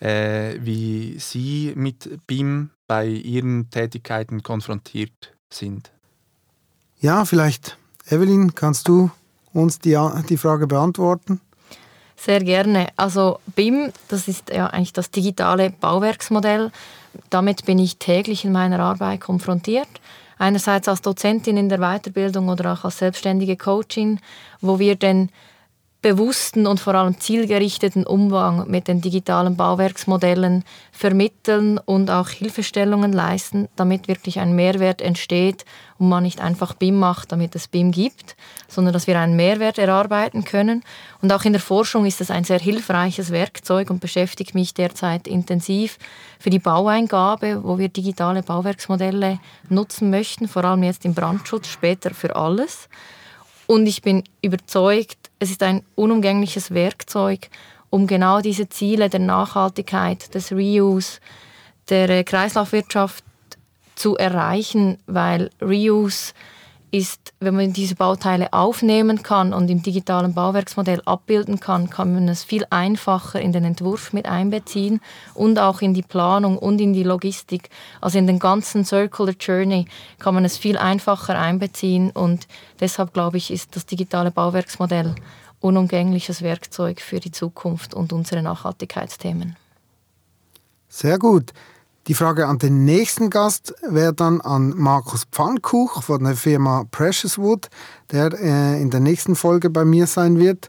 äh, 0.00 0.56
wie 0.60 1.16
Sie 1.18 1.72
mit 1.74 2.26
BIM 2.26 2.70
bei 2.86 3.06
Ihren 3.06 3.70
Tätigkeiten 3.70 4.42
konfrontiert 4.42 5.34
sind. 5.50 5.90
Ja, 7.00 7.24
vielleicht, 7.24 7.78
Evelyn, 8.08 8.54
kannst 8.54 8.88
du 8.88 9.10
uns 9.52 9.78
die, 9.78 9.98
die 10.28 10.36
Frage 10.36 10.66
beantworten? 10.66 11.40
Sehr 12.16 12.44
gerne. 12.44 12.88
Also 12.96 13.40
BIM, 13.56 13.92
das 14.08 14.28
ist 14.28 14.50
ja 14.50 14.68
eigentlich 14.68 14.92
das 14.92 15.10
digitale 15.10 15.70
Bauwerksmodell. 15.70 16.70
Damit 17.30 17.64
bin 17.64 17.78
ich 17.78 17.96
täglich 17.96 18.44
in 18.44 18.52
meiner 18.52 18.78
Arbeit 18.78 19.20
konfrontiert 19.20 19.88
einerseits 20.42 20.88
als 20.88 21.02
Dozentin 21.02 21.56
in 21.56 21.68
der 21.68 21.78
Weiterbildung 21.78 22.48
oder 22.48 22.72
auch 22.72 22.84
als 22.84 22.98
selbstständige 22.98 23.56
Coaching, 23.56 24.18
wo 24.60 24.78
wir 24.78 24.96
den 24.96 25.30
bewussten 26.02 26.66
und 26.66 26.80
vor 26.80 26.96
allem 26.96 27.20
zielgerichteten 27.20 28.04
Umgang 28.04 28.68
mit 28.68 28.88
den 28.88 29.00
digitalen 29.00 29.56
Bauwerksmodellen 29.56 30.64
vermitteln 30.90 31.78
und 31.78 32.10
auch 32.10 32.28
Hilfestellungen 32.28 33.12
leisten, 33.12 33.68
damit 33.76 34.08
wirklich 34.08 34.40
ein 34.40 34.56
Mehrwert 34.56 35.00
entsteht 35.00 35.64
und 35.98 36.08
man 36.08 36.24
nicht 36.24 36.40
einfach 36.40 36.74
BIM 36.74 36.98
macht, 36.98 37.30
damit 37.30 37.54
es 37.54 37.68
BIM 37.68 37.92
gibt, 37.92 38.36
sondern 38.66 38.92
dass 38.92 39.06
wir 39.06 39.18
einen 39.18 39.36
Mehrwert 39.36 39.78
erarbeiten 39.78 40.44
können. 40.44 40.82
Und 41.22 41.32
auch 41.32 41.44
in 41.44 41.52
der 41.52 41.62
Forschung 41.62 42.04
ist 42.04 42.20
es 42.20 42.32
ein 42.32 42.42
sehr 42.42 42.58
hilfreiches 42.58 43.30
Werkzeug 43.30 43.88
und 43.88 44.00
beschäftigt 44.00 44.56
mich 44.56 44.74
derzeit 44.74 45.28
intensiv 45.28 45.98
für 46.40 46.50
die 46.50 46.58
Baueingabe, 46.58 47.62
wo 47.62 47.78
wir 47.78 47.88
digitale 47.88 48.42
Bauwerksmodelle 48.42 49.38
nutzen 49.68 50.10
möchten, 50.10 50.48
vor 50.48 50.64
allem 50.64 50.82
jetzt 50.82 51.04
im 51.04 51.14
Brandschutz, 51.14 51.68
später 51.68 52.12
für 52.12 52.34
alles. 52.34 52.88
Und 53.68 53.86
ich 53.86 54.02
bin 54.02 54.24
überzeugt, 54.42 55.21
es 55.42 55.50
ist 55.50 55.64
ein 55.64 55.82
unumgängliches 55.96 56.72
Werkzeug, 56.72 57.48
um 57.90 58.06
genau 58.06 58.40
diese 58.40 58.68
Ziele 58.68 59.08
der 59.08 59.18
Nachhaltigkeit, 59.18 60.32
des 60.36 60.52
Reuse, 60.52 61.18
der 61.88 62.08
äh, 62.10 62.22
Kreislaufwirtschaft 62.22 63.24
zu 63.96 64.16
erreichen, 64.16 64.98
weil 65.06 65.50
Reuse 65.60 66.32
ist, 66.92 67.32
wenn 67.40 67.56
man 67.56 67.72
diese 67.72 67.94
Bauteile 67.94 68.52
aufnehmen 68.52 69.22
kann 69.22 69.54
und 69.54 69.70
im 69.70 69.82
digitalen 69.82 70.34
Bauwerksmodell 70.34 71.00
abbilden 71.06 71.58
kann, 71.58 71.88
kann 71.88 72.12
man 72.12 72.28
es 72.28 72.44
viel 72.44 72.66
einfacher 72.68 73.40
in 73.40 73.52
den 73.52 73.64
Entwurf 73.64 74.12
mit 74.12 74.26
einbeziehen 74.26 75.00
und 75.32 75.58
auch 75.58 75.80
in 75.80 75.94
die 75.94 76.02
Planung 76.02 76.58
und 76.58 76.82
in 76.82 76.92
die 76.92 77.02
Logistik. 77.02 77.70
Also 78.02 78.18
in 78.18 78.26
den 78.26 78.38
ganzen 78.38 78.84
Circular 78.84 79.34
Journey 79.40 79.86
kann 80.18 80.34
man 80.34 80.44
es 80.44 80.58
viel 80.58 80.76
einfacher 80.76 81.38
einbeziehen 81.38 82.10
und 82.10 82.46
deshalb 82.78 83.14
glaube 83.14 83.38
ich, 83.38 83.50
ist 83.50 83.74
das 83.74 83.86
digitale 83.86 84.30
Bauwerksmodell 84.30 85.14
unumgängliches 85.60 86.42
Werkzeug 86.42 87.00
für 87.00 87.20
die 87.20 87.30
Zukunft 87.30 87.94
und 87.94 88.12
unsere 88.12 88.42
Nachhaltigkeitsthemen. 88.42 89.56
Sehr 90.88 91.18
gut. 91.18 91.54
Die 92.08 92.14
Frage 92.14 92.48
an 92.48 92.58
den 92.58 92.84
nächsten 92.84 93.30
Gast 93.30 93.74
wäre 93.82 94.12
dann 94.12 94.40
an 94.40 94.70
Markus 94.76 95.24
Pfannkuch 95.30 96.02
von 96.02 96.24
der 96.24 96.34
Firma 96.34 96.84
Precious 96.90 97.38
Wood, 97.38 97.68
der 98.10 98.32
äh, 98.32 98.82
in 98.82 98.90
der 98.90 98.98
nächsten 98.98 99.36
Folge 99.36 99.70
bei 99.70 99.84
mir 99.84 100.08
sein 100.08 100.36
wird. 100.40 100.68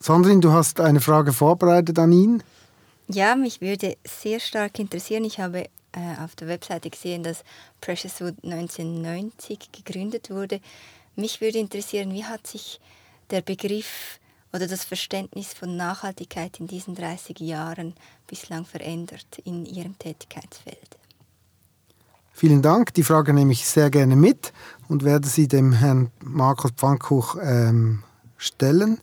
Sandrine, 0.00 0.40
du 0.40 0.52
hast 0.52 0.80
eine 0.80 1.00
Frage 1.00 1.32
vorbereitet 1.32 1.98
an 1.98 2.12
ihn. 2.12 2.42
Ja, 3.08 3.36
mich 3.36 3.62
würde 3.62 3.96
sehr 4.04 4.38
stark 4.38 4.78
interessieren. 4.78 5.24
Ich 5.24 5.40
habe 5.40 5.64
äh, 5.92 6.22
auf 6.22 6.36
der 6.36 6.48
Webseite 6.48 6.90
gesehen, 6.90 7.22
dass 7.22 7.42
Precious 7.80 8.20
Wood 8.20 8.34
1990 8.44 9.70
gegründet 9.72 10.28
wurde. 10.28 10.60
Mich 11.16 11.40
würde 11.40 11.58
interessieren, 11.58 12.12
wie 12.12 12.24
hat 12.24 12.46
sich 12.46 12.80
der 13.30 13.40
Begriff 13.40 14.18
oder 14.52 14.66
das 14.66 14.84
Verständnis 14.84 15.54
von 15.54 15.76
Nachhaltigkeit 15.76 16.60
in 16.60 16.66
diesen 16.66 16.94
30 16.94 17.40
Jahren 17.40 17.94
bislang 18.26 18.64
verändert 18.64 19.38
in 19.44 19.64
Ihrem 19.64 19.98
Tätigkeitsfeld? 19.98 20.98
Vielen 22.32 22.62
Dank. 22.62 22.94
Die 22.94 23.02
Frage 23.02 23.32
nehme 23.34 23.52
ich 23.52 23.66
sehr 23.66 23.90
gerne 23.90 24.16
mit 24.16 24.52
und 24.88 25.04
werde 25.04 25.28
sie 25.28 25.48
dem 25.48 25.72
Herrn 25.72 26.10
Markus 26.20 26.72
Pfannkuch 26.72 27.36
ähm, 27.40 28.02
stellen. 28.36 29.00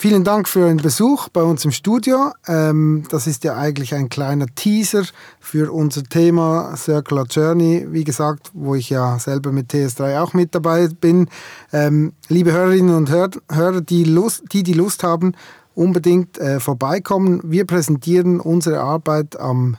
Vielen 0.00 0.22
Dank 0.22 0.48
für 0.48 0.60
Ihren 0.60 0.76
Besuch 0.76 1.28
bei 1.28 1.42
uns 1.42 1.64
im 1.64 1.72
Studio. 1.72 2.30
Ähm, 2.46 3.02
das 3.10 3.26
ist 3.26 3.42
ja 3.42 3.56
eigentlich 3.56 3.96
ein 3.96 4.08
kleiner 4.08 4.46
Teaser 4.46 5.02
für 5.40 5.72
unser 5.72 6.04
Thema 6.04 6.76
Circular 6.76 7.26
Journey, 7.28 7.84
wie 7.90 8.04
gesagt, 8.04 8.52
wo 8.54 8.76
ich 8.76 8.90
ja 8.90 9.18
selber 9.18 9.50
mit 9.50 9.72
TS3 9.72 10.20
auch 10.20 10.34
mit 10.34 10.54
dabei 10.54 10.86
bin. 10.86 11.28
Ähm, 11.72 12.12
liebe 12.28 12.52
Hörerinnen 12.52 12.94
und 12.94 13.10
Hör 13.10 13.30
Hörer, 13.50 13.80
die, 13.80 14.04
Lust, 14.04 14.44
die 14.52 14.62
die 14.62 14.74
Lust 14.74 15.02
haben, 15.02 15.32
unbedingt 15.74 16.38
äh, 16.38 16.60
vorbeikommen. 16.60 17.40
Wir 17.42 17.66
präsentieren 17.66 18.38
unsere 18.38 18.78
Arbeit 18.78 19.40
am 19.40 19.78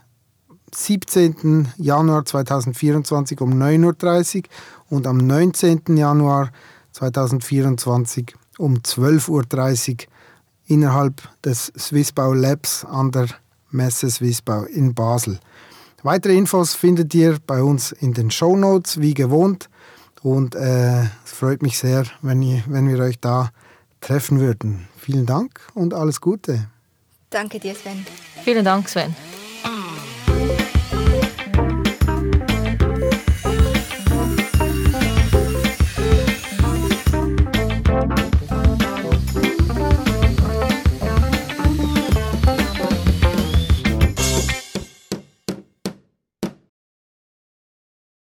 17. 0.76 1.70
Januar 1.78 2.26
2024 2.26 3.40
um 3.40 3.54
9.30 3.54 4.40
Uhr 4.90 4.98
und 4.98 5.08
am 5.08 5.16
19. 5.16 5.96
Januar 5.96 6.52
2024 6.92 8.36
um 8.60 8.76
12.30 8.76 9.92
Uhr 9.92 9.98
innerhalb 10.68 11.22
des 11.44 11.72
Swissbau 11.78 12.34
Labs 12.34 12.86
an 12.86 13.12
der 13.12 13.28
Messe 13.72 14.10
Swissbau 14.10 14.64
in 14.64 14.94
Basel. 14.94 15.40
Weitere 16.04 16.36
Infos 16.36 16.76
findet 16.76 17.14
ihr 17.16 17.38
bei 17.46 17.62
uns 17.62 17.92
in 17.92 18.14
den 18.14 18.32
Show 18.32 18.56
Notes 18.56 19.00
wie 19.02 19.14
gewohnt 19.14 19.70
und 20.22 20.56
äh, 20.56 21.02
es 21.02 21.32
freut 21.32 21.62
mich 21.62 21.78
sehr, 21.78 22.06
wenn, 22.22 22.42
ihr, 22.42 22.64
wenn 22.68 22.88
wir 22.88 23.00
euch 23.00 23.20
da 23.20 23.50
treffen 24.02 24.40
würden. 24.40 24.88
Vielen 24.98 25.26
Dank 25.26 25.60
und 25.74 25.94
alles 25.94 26.22
Gute. 26.22 26.68
Danke 27.30 27.60
dir, 27.60 27.76
Sven. 27.76 28.06
Vielen 28.44 28.66
Dank, 28.66 28.88
Sven. 28.90 29.16